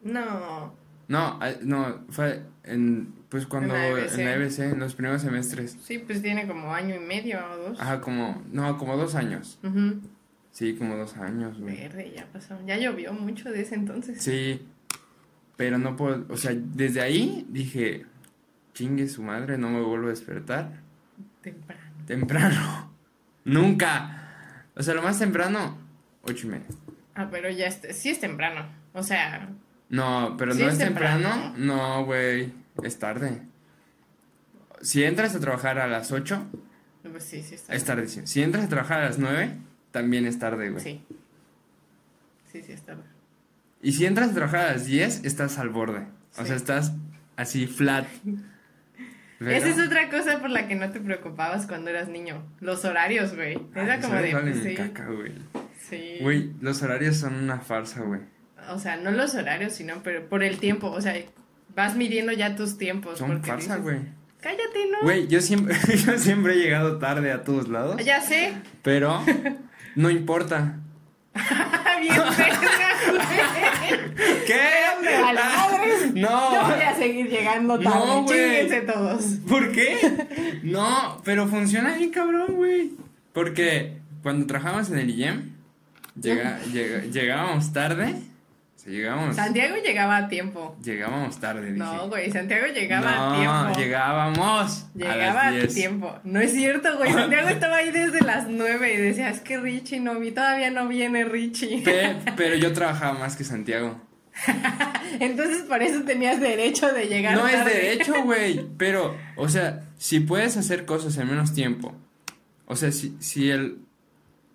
[0.01, 0.73] No,
[1.07, 4.17] No, a- no, fue en, pues cuando, En la en EBC.
[4.17, 5.77] la EBC, en los primeros semestres.
[5.83, 7.79] sí, pues tiene como año y medio o dos.
[7.79, 9.59] Ajá, como, no, como dos años.
[10.51, 11.75] Sí, como dos años, güey.
[11.77, 12.57] Verde, ya pasó.
[12.65, 14.21] Ya llovió mucho de ese entonces.
[14.23, 14.65] Sí,
[15.57, 18.05] pero no puedo, o sea, desde ahí dije,
[18.73, 20.81] chingue su madre, no me vuelvo a despertar.
[21.41, 21.81] Temprano.
[22.05, 22.91] Temprano.
[23.45, 24.63] Nunca.
[24.75, 25.77] O sea, lo más temprano,
[26.23, 26.65] ocho y media.
[27.15, 28.67] Ah, pero ya es, sí es temprano.
[28.93, 29.49] O sea,
[29.89, 31.29] No, pero Sí no es es temprano.
[31.29, 31.53] temprano.
[31.57, 32.51] No, güey.
[32.83, 33.41] Es tarde.
[34.81, 36.45] Si entras a trabajar a las 8,
[37.09, 38.27] pues sí, sí es tardísimo.
[38.27, 39.51] Si entras a trabajar a las 9,
[39.91, 40.83] también es tarde, güey.
[40.83, 41.01] Sí.
[42.51, 42.97] Sí, sí está.
[43.86, 46.07] Y si entras a trabajar a las 10, estás al borde.
[46.39, 46.93] O sea, estás
[47.36, 48.07] así flat.
[49.39, 52.41] Esa es otra cosa por la que no te preocupabas cuando eras niño.
[52.61, 53.59] Los horarios, güey.
[53.75, 54.31] Era Ay, como ¿sabes de.
[54.31, 55.33] cuál pues, sí, caca, güey?
[55.88, 56.17] sí.
[56.19, 58.21] Güey, los horarios son una farsa, güey.
[58.71, 60.89] O sea, no los horarios, sino pero por el tiempo.
[60.89, 61.13] O sea,
[61.75, 63.19] vas midiendo ya tus tiempos.
[63.19, 63.99] Son porque farsa, güey.
[64.41, 65.03] Cállate, ¿no?
[65.03, 65.75] Güey, yo siempre,
[66.07, 68.53] yo siempre he llegado tarde a todos lados, Ya sé.
[68.81, 69.23] pero
[69.95, 70.79] no importa.
[72.01, 72.15] Bien.
[74.47, 74.61] ¿Qué?
[75.01, 76.13] Me vale madres.
[76.15, 76.53] No.
[76.53, 77.97] Yo voy a seguir llegando tarde.
[77.99, 78.39] No, güey.
[78.39, 79.23] Chinguense todos.
[79.47, 80.59] ¿Por qué?
[80.63, 82.91] No, pero funciona bien cabrón, güey.
[83.33, 85.51] Porque cuando trabajamos en el IEM,
[86.19, 88.15] llega, llega- llegábamos tarde.
[88.86, 90.77] O sea, llegábamos, Santiago llegaba a tiempo.
[90.83, 91.77] llegábamos tarde, dije.
[91.77, 93.38] No, güey, Santiago llegaba no, a
[93.71, 93.79] tiempo.
[93.79, 95.73] llegábamos Llegaba a a, las 10.
[95.73, 96.19] tiempo.
[96.23, 97.11] No es cierto, güey.
[97.13, 100.88] Santiago estaba ahí desde las 9 y decía, es que Richie no vi, todavía no
[100.88, 101.81] viene Richie.
[101.81, 103.99] Pe- pero yo trabajaba más que Santiago.
[105.19, 108.67] Entonces por eso tenías derecho de llegar No es derecho, güey.
[108.77, 111.95] Pero, o sea, si puedes hacer cosas en menos tiempo.
[112.67, 113.79] O sea, si, si el,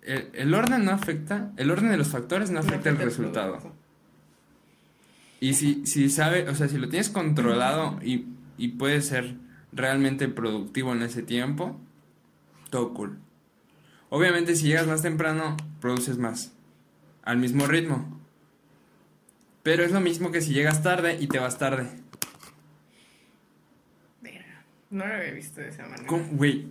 [0.03, 3.57] el, el orden no afecta, el orden de los factores no No afecta el resultado.
[3.57, 3.80] producto.
[5.41, 8.27] Y si, si sabe, o sea, si lo tienes controlado y,
[8.57, 9.35] y puedes ser
[9.73, 11.77] realmente productivo en ese tiempo,
[12.69, 13.19] todo cool.
[14.09, 16.53] Obviamente, si llegas más temprano, produces más.
[17.23, 18.21] Al mismo ritmo.
[19.63, 21.89] Pero es lo mismo que si llegas tarde y te vas tarde.
[24.91, 26.03] No lo había visto de esa manera.
[26.31, 26.67] Güey.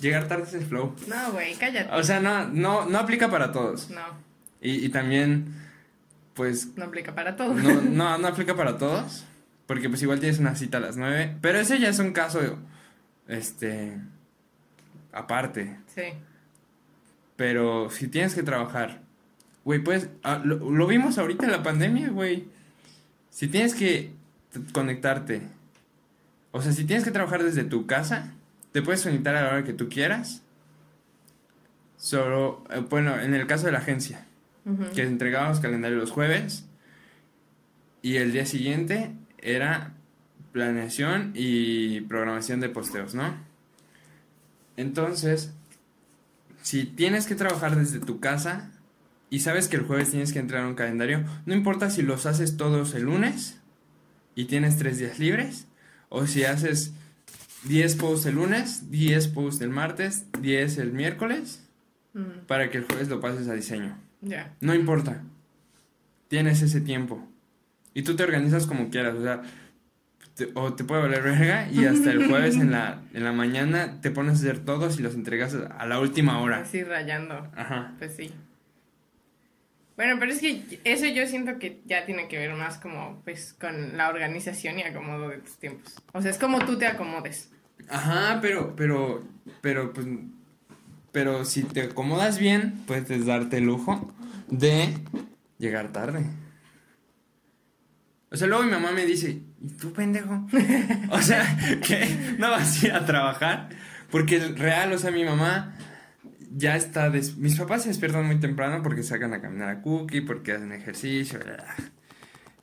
[0.00, 0.96] Llegar tarde es el flow.
[1.06, 1.94] No, güey, cállate.
[1.94, 3.90] O sea, no, no, no aplica para todos.
[3.90, 4.00] No,
[4.62, 5.54] Y, y también,
[6.34, 7.54] pues, no aplica para todo.
[7.54, 9.24] no, no, no aplica para todos.
[9.66, 11.38] Porque pues igual tienes una cita a las 9.
[11.40, 12.40] Pero ese ya es un caso,
[13.28, 13.98] este,
[15.12, 15.78] aparte.
[15.94, 16.02] Sí.
[17.36, 19.00] Pero si tienes que trabajar,
[19.64, 22.46] güey, pues, ah, lo, lo vimos ahorita en la pandemia, güey.
[23.30, 24.12] Si tienes que
[24.72, 25.42] conectarte,
[26.52, 28.32] o sea, si tienes que trabajar desde tu casa,
[28.72, 30.42] te puedes conectar a la hora que tú quieras.
[31.96, 34.26] Solo, eh, bueno, en el caso de la agencia,
[34.94, 36.64] Que entregábamos calendario los jueves
[38.00, 39.92] y el día siguiente era
[40.52, 43.34] planeación y programación de posteos, ¿no?
[44.76, 45.52] Entonces,
[46.62, 48.70] si tienes que trabajar desde tu casa
[49.28, 52.56] y sabes que el jueves tienes que entregar un calendario, no importa si los haces
[52.56, 53.60] todos el lunes
[54.34, 55.66] y tienes tres días libres,
[56.08, 56.92] o si haces
[57.64, 61.64] 10 posts el lunes, 10 posts el martes, 10 el miércoles,
[62.14, 63.98] Mm, para que el jueves lo pases a diseño.
[64.24, 64.52] Ya.
[64.60, 65.22] No importa.
[66.28, 67.26] Tienes ese tiempo.
[67.94, 69.14] Y tú te organizas como quieras.
[69.14, 69.42] O sea,
[70.34, 74.00] te- o te puede valer verga y hasta el jueves en la, en la mañana
[74.00, 76.58] te pones a hacer todos y los entregas a la última hora.
[76.60, 77.48] Así rayando.
[77.54, 77.92] Ajá.
[77.98, 78.32] Pues sí.
[79.96, 83.54] Bueno, pero es que eso yo siento que ya tiene que ver más como pues
[83.60, 85.94] con la organización y acomodo de tus tiempos.
[86.12, 87.50] O sea, es como tú te acomodes.
[87.88, 89.22] Ajá, pero, pero,
[89.60, 90.06] pero, pues,
[91.14, 94.12] pero si te acomodas bien, puedes darte el lujo
[94.50, 94.92] de
[95.58, 96.26] llegar tarde.
[98.30, 100.44] O sea, luego mi mamá me dice, ¿y tú pendejo?
[101.10, 101.56] o sea,
[101.86, 103.68] que no vas a ir a trabajar.
[104.10, 105.76] Porque el real, o sea, mi mamá
[106.50, 107.10] ya está...
[107.10, 110.72] des- Mis papás se despiertan muy temprano porque sacan a caminar a Cookie, porque hacen
[110.72, 111.38] ejercicio.
[111.38, 111.74] bla, bla.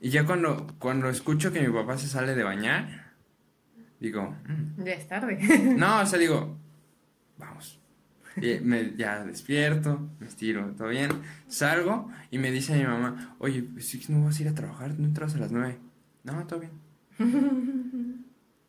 [0.01, 3.11] Y ya cuando, cuando escucho que mi papá se sale de bañar,
[3.99, 5.39] digo, "Mm, Ya es tarde.
[5.77, 6.57] no, o sea, digo,
[7.37, 7.79] vamos.
[8.37, 11.11] Y me, ya despierto, me estiro, todo bien.
[11.47, 14.55] Salgo y me dice mi mamá, oye, pues sí que no vas a ir a
[14.55, 15.77] trabajar, no entras a las nueve.
[16.23, 18.25] No, todo bien.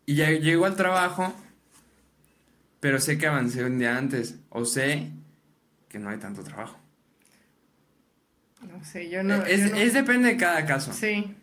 [0.06, 1.32] y ya llego al trabajo,
[2.80, 5.10] pero sé que avancé un día antes, o sé
[5.88, 6.78] que no hay tanto trabajo.
[8.68, 9.42] No sé, yo no.
[9.44, 10.92] es, yo no- es depende de cada caso.
[10.92, 11.34] Sí.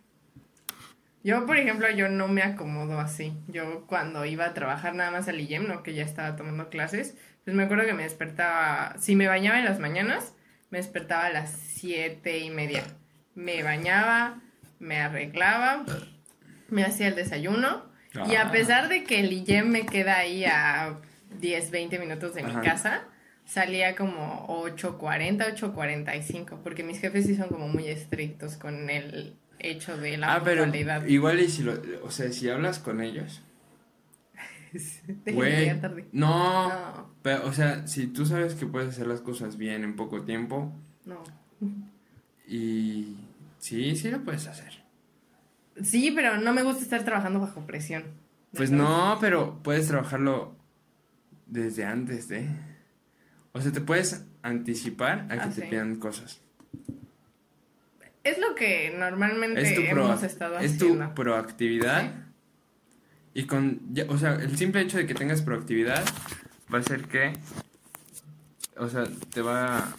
[1.22, 3.34] Yo, por ejemplo, yo no me acomodo así.
[3.50, 5.84] Yo cuando iba a trabajar nada más al IEM, ¿no?
[5.84, 7.16] Que ya estaba tomando clases,
[7.46, 10.34] pues me acuerdo que me despertaba, si me bañaba en las mañanas,
[10.70, 12.84] me despertaba a las siete y media.
[13.36, 14.40] Me bañaba,
[14.80, 15.84] me arreglaba,
[16.70, 17.88] me hacía el desayuno.
[18.30, 18.52] Y a Ah.
[18.52, 20.98] pesar de que el IEM me queda ahí a
[21.40, 23.04] 10, 20 minutos de mi casa,
[23.46, 29.96] salía como 8.40, 8.45, porque mis jefes sí son como muy estrictos con el hecho
[29.98, 30.66] de la Ah, pero
[31.08, 31.74] igual y si lo,
[32.04, 33.42] o sea, si hablas con ellos,
[35.26, 36.06] Güey, tarde.
[36.12, 39.96] no, No, Pero, o sea, si tú sabes que puedes hacer las cosas bien en
[39.96, 40.72] poco tiempo
[41.06, 41.24] no.
[42.48, 43.18] y
[43.60, 44.84] sí, sí lo puedes hacer.
[45.82, 48.04] Sí, pero no me gusta estar trabajando bajo presión.
[48.54, 50.56] Pues no, pero puedes trabajarlo
[51.46, 52.48] desde antes de.
[53.54, 55.68] O sea, te puedes anticipar a que Ah, te sí.
[55.70, 56.42] pidan cosas.
[58.24, 61.16] Es lo que normalmente Es tu, hemos estado es tu haciendo.
[61.16, 62.10] proactividad Sí.
[63.34, 66.04] Y con, ya- o sea, el simple hecho de que tengas proactividad
[66.74, 67.34] va a hacer que,
[68.78, 69.04] o sea,
[69.34, 69.94] te va,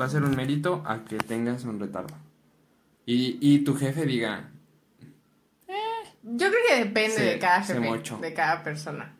[0.00, 2.14] va a ser un mérito a que tengas un retardo.
[3.04, 4.50] Y, y tu jefe diga,
[6.22, 9.14] Yo creo que depende Se- de cada jefe, de cada persona.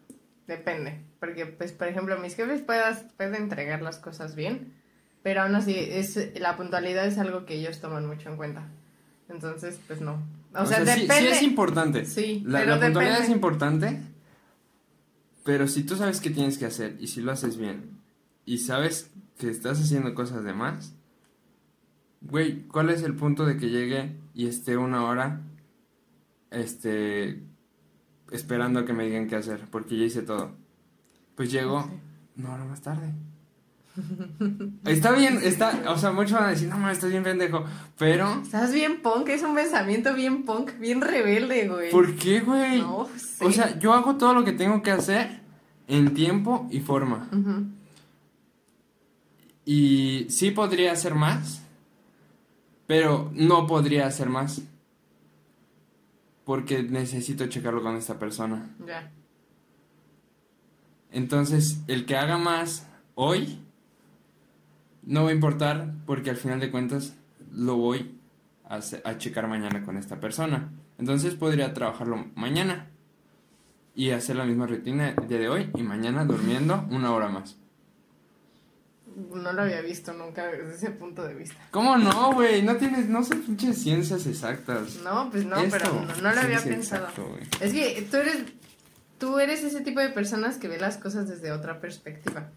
[0.46, 1.00] Depende.
[1.20, 4.74] Porque, pues, por ejemplo, mis jefes puedas, pueden entregar las cosas bien,
[5.22, 8.66] pero aún así, es, la puntualidad es algo que ellos toman mucho en cuenta.
[9.28, 10.22] Entonces, pues no.
[10.58, 11.14] O, sea, depende.
[11.20, 12.04] sí, es importante.
[12.06, 13.28] Sí, la, pero la puntualidad depende.
[13.32, 14.02] es importante,
[15.44, 18.00] pero si tú sabes qué tienes que hacer y si lo haces bien
[18.44, 20.94] y sabes que estás haciendo cosas de más,
[22.22, 25.40] güey, ¿cuál es el punto de que llegue y esté una hora
[26.50, 27.42] este
[28.30, 29.60] esperando a que me digan qué hacer?
[29.70, 30.52] Porque ya hice todo.
[31.34, 32.40] Pues llego Sí.
[32.40, 33.12] una hora más tarde.
[34.84, 37.64] Está bien, está, o sea, muchos van a decir, no, mames, estás bien pendejo,
[37.98, 41.90] pero Estás bien punk, es un pensamiento bien punk, bien rebelde, güey.
[41.90, 42.80] ¿por qué, güey?
[42.80, 43.44] No sé.
[43.44, 45.40] O sea, yo hago todo lo que tengo que hacer
[45.88, 47.28] en tiempo y forma.
[49.64, 51.62] Y sí podría hacer más,
[52.86, 54.62] pero no podría hacer más.
[56.44, 58.70] Porque necesito checarlo con esta persona.
[58.86, 59.10] Ya.
[61.10, 62.86] Entonces, el que haga más
[63.16, 63.65] hoy
[65.06, 67.14] no va a importar porque al final de cuentas
[67.52, 68.18] lo voy
[68.68, 68.80] a,
[69.18, 70.70] checar mañana con esta persona.
[70.98, 72.90] Entonces podría trabajarlo mañana
[73.94, 77.56] y hacer la misma rutina el día de hoy y mañana durmiendo una hora más.
[79.32, 81.56] No lo había visto nunca desde ese punto de vista.
[81.70, 82.62] ¿Cómo no, güey?
[82.62, 84.96] No tienes, no son pinches ciencias exactas.
[85.02, 87.06] No, pues no, Esto, pero no, no lo había pensado.
[87.06, 87.64] exacto.
[87.64, 88.36] Es que tú eres,
[89.18, 92.50] tú eres ese tipo de personas que ve las cosas desde otra perspectiva.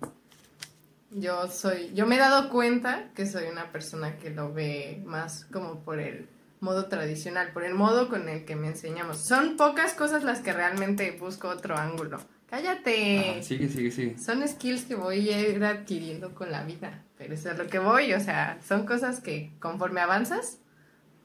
[1.11, 5.45] Yo soy, yo me he dado cuenta que soy una persona que lo ve más
[5.45, 6.27] como por el
[6.59, 9.17] modo tradicional, por el modo con el que me enseñamos.
[9.17, 12.19] Son pocas cosas las que realmente busco otro ángulo.
[12.49, 13.31] Cállate.
[13.31, 14.17] Ajá, sigue, sigue, sigue.
[14.17, 17.03] Son skills que voy a ir adquiriendo con la vida.
[17.17, 20.59] Pero eso es lo que voy, o sea, son cosas que conforme avanzas,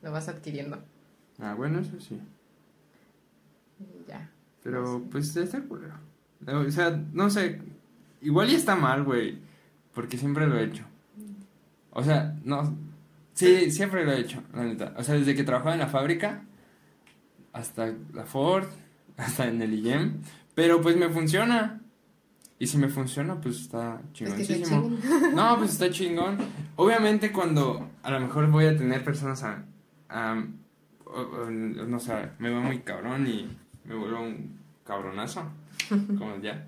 [0.02, 0.82] lo vas adquiriendo.
[1.38, 2.20] Ah, bueno, eso sí.
[4.08, 4.30] Ya.
[4.62, 5.94] Pero, pues, está culero.
[6.46, 7.60] O sea, no sé.
[8.20, 9.38] Igual y está mal, güey.
[9.94, 10.84] Porque siempre lo he hecho.
[11.90, 12.76] O sea, no.
[13.34, 14.94] Sí, siempre lo he hecho, la neta.
[14.96, 16.42] O sea, desde que trabajaba en la fábrica,
[17.52, 18.66] hasta la Ford,
[19.16, 20.20] hasta en el IEM.
[20.54, 21.80] Pero, pues, me funciona.
[22.58, 24.98] Y si me funciona, pues está Es que está chingoncísimo.
[25.34, 26.38] No, pues está chingón.
[26.76, 29.64] Obviamente cuando a lo mejor voy a tener personas a...
[30.08, 30.44] a-
[31.04, 33.48] o- o- no sé, me va muy cabrón y
[33.84, 35.42] me vuelvo un cabronazo,
[35.88, 36.66] como ya.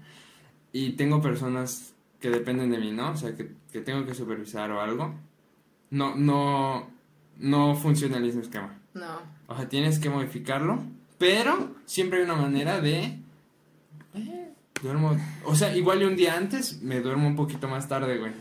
[0.73, 3.11] Y tengo personas que dependen de mí, ¿no?
[3.11, 5.15] O sea, que, que tengo que supervisar o algo.
[5.91, 6.89] No, no,
[7.39, 8.79] no funciona el mismo esquema.
[8.95, 9.21] No.
[9.47, 10.83] O sea, tienes que modificarlo,
[11.19, 13.19] pero siempre hay una manera de...
[14.15, 14.53] eh,
[14.83, 15.17] duermo...
[15.45, 18.33] O sea, igual un día antes me duermo un poquito más tarde, güey.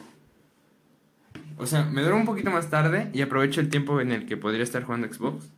[1.58, 4.36] O sea, me duermo un poquito más tarde y aprovecho el tiempo en el que
[4.36, 5.50] podría estar jugando Xbox,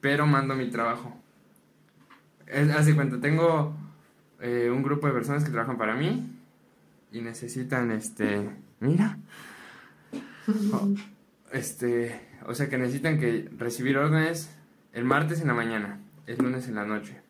[0.00, 1.16] pero mando mi trabajo.
[2.76, 3.72] Haz de cuenta, tengo
[4.40, 6.28] eh, un grupo de personas que trabajan para mí
[7.12, 8.50] y necesitan, este...
[8.80, 9.18] Mira.
[10.72, 10.88] Oh,
[11.52, 14.50] este, o sea que necesitan que recibir órdenes
[14.92, 17.20] el martes en la mañana, el lunes en la noche.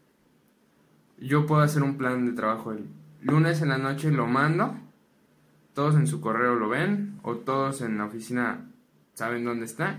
[1.19, 2.87] Yo puedo hacer un plan de trabajo el
[3.21, 4.77] lunes en la noche, lo mando,
[5.75, 8.65] todos en su correo lo ven, o todos en la oficina
[9.15, 9.99] saben dónde está.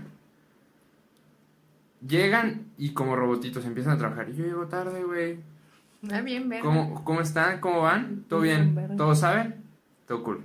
[2.06, 4.28] Llegan y como robotitos empiezan a trabajar.
[4.28, 5.38] Y yo llego tarde, güey.
[6.12, 6.50] Ah, bien.
[6.60, 7.60] ¿Cómo, ¿Cómo están?
[7.60, 8.24] ¿Cómo van?
[8.28, 8.96] ¿Todo Bien, bien?
[8.96, 9.63] ¿Todos saben?
[10.06, 10.44] Todo cool.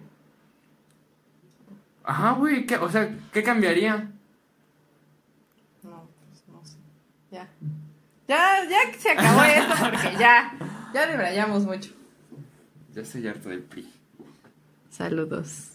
[2.03, 2.65] Ajá, güey.
[2.65, 4.11] ¿qué- O sea, ¿qué cambiaría?
[5.83, 6.77] No, pues no sé.
[7.31, 7.47] Ya.
[8.27, 10.57] Ya, ya que se acabó esto porque ya.
[10.93, 11.91] Ya debrayamos mucho.
[12.93, 13.91] Ya estoy harto del PRI.
[14.89, 15.67] Saludos.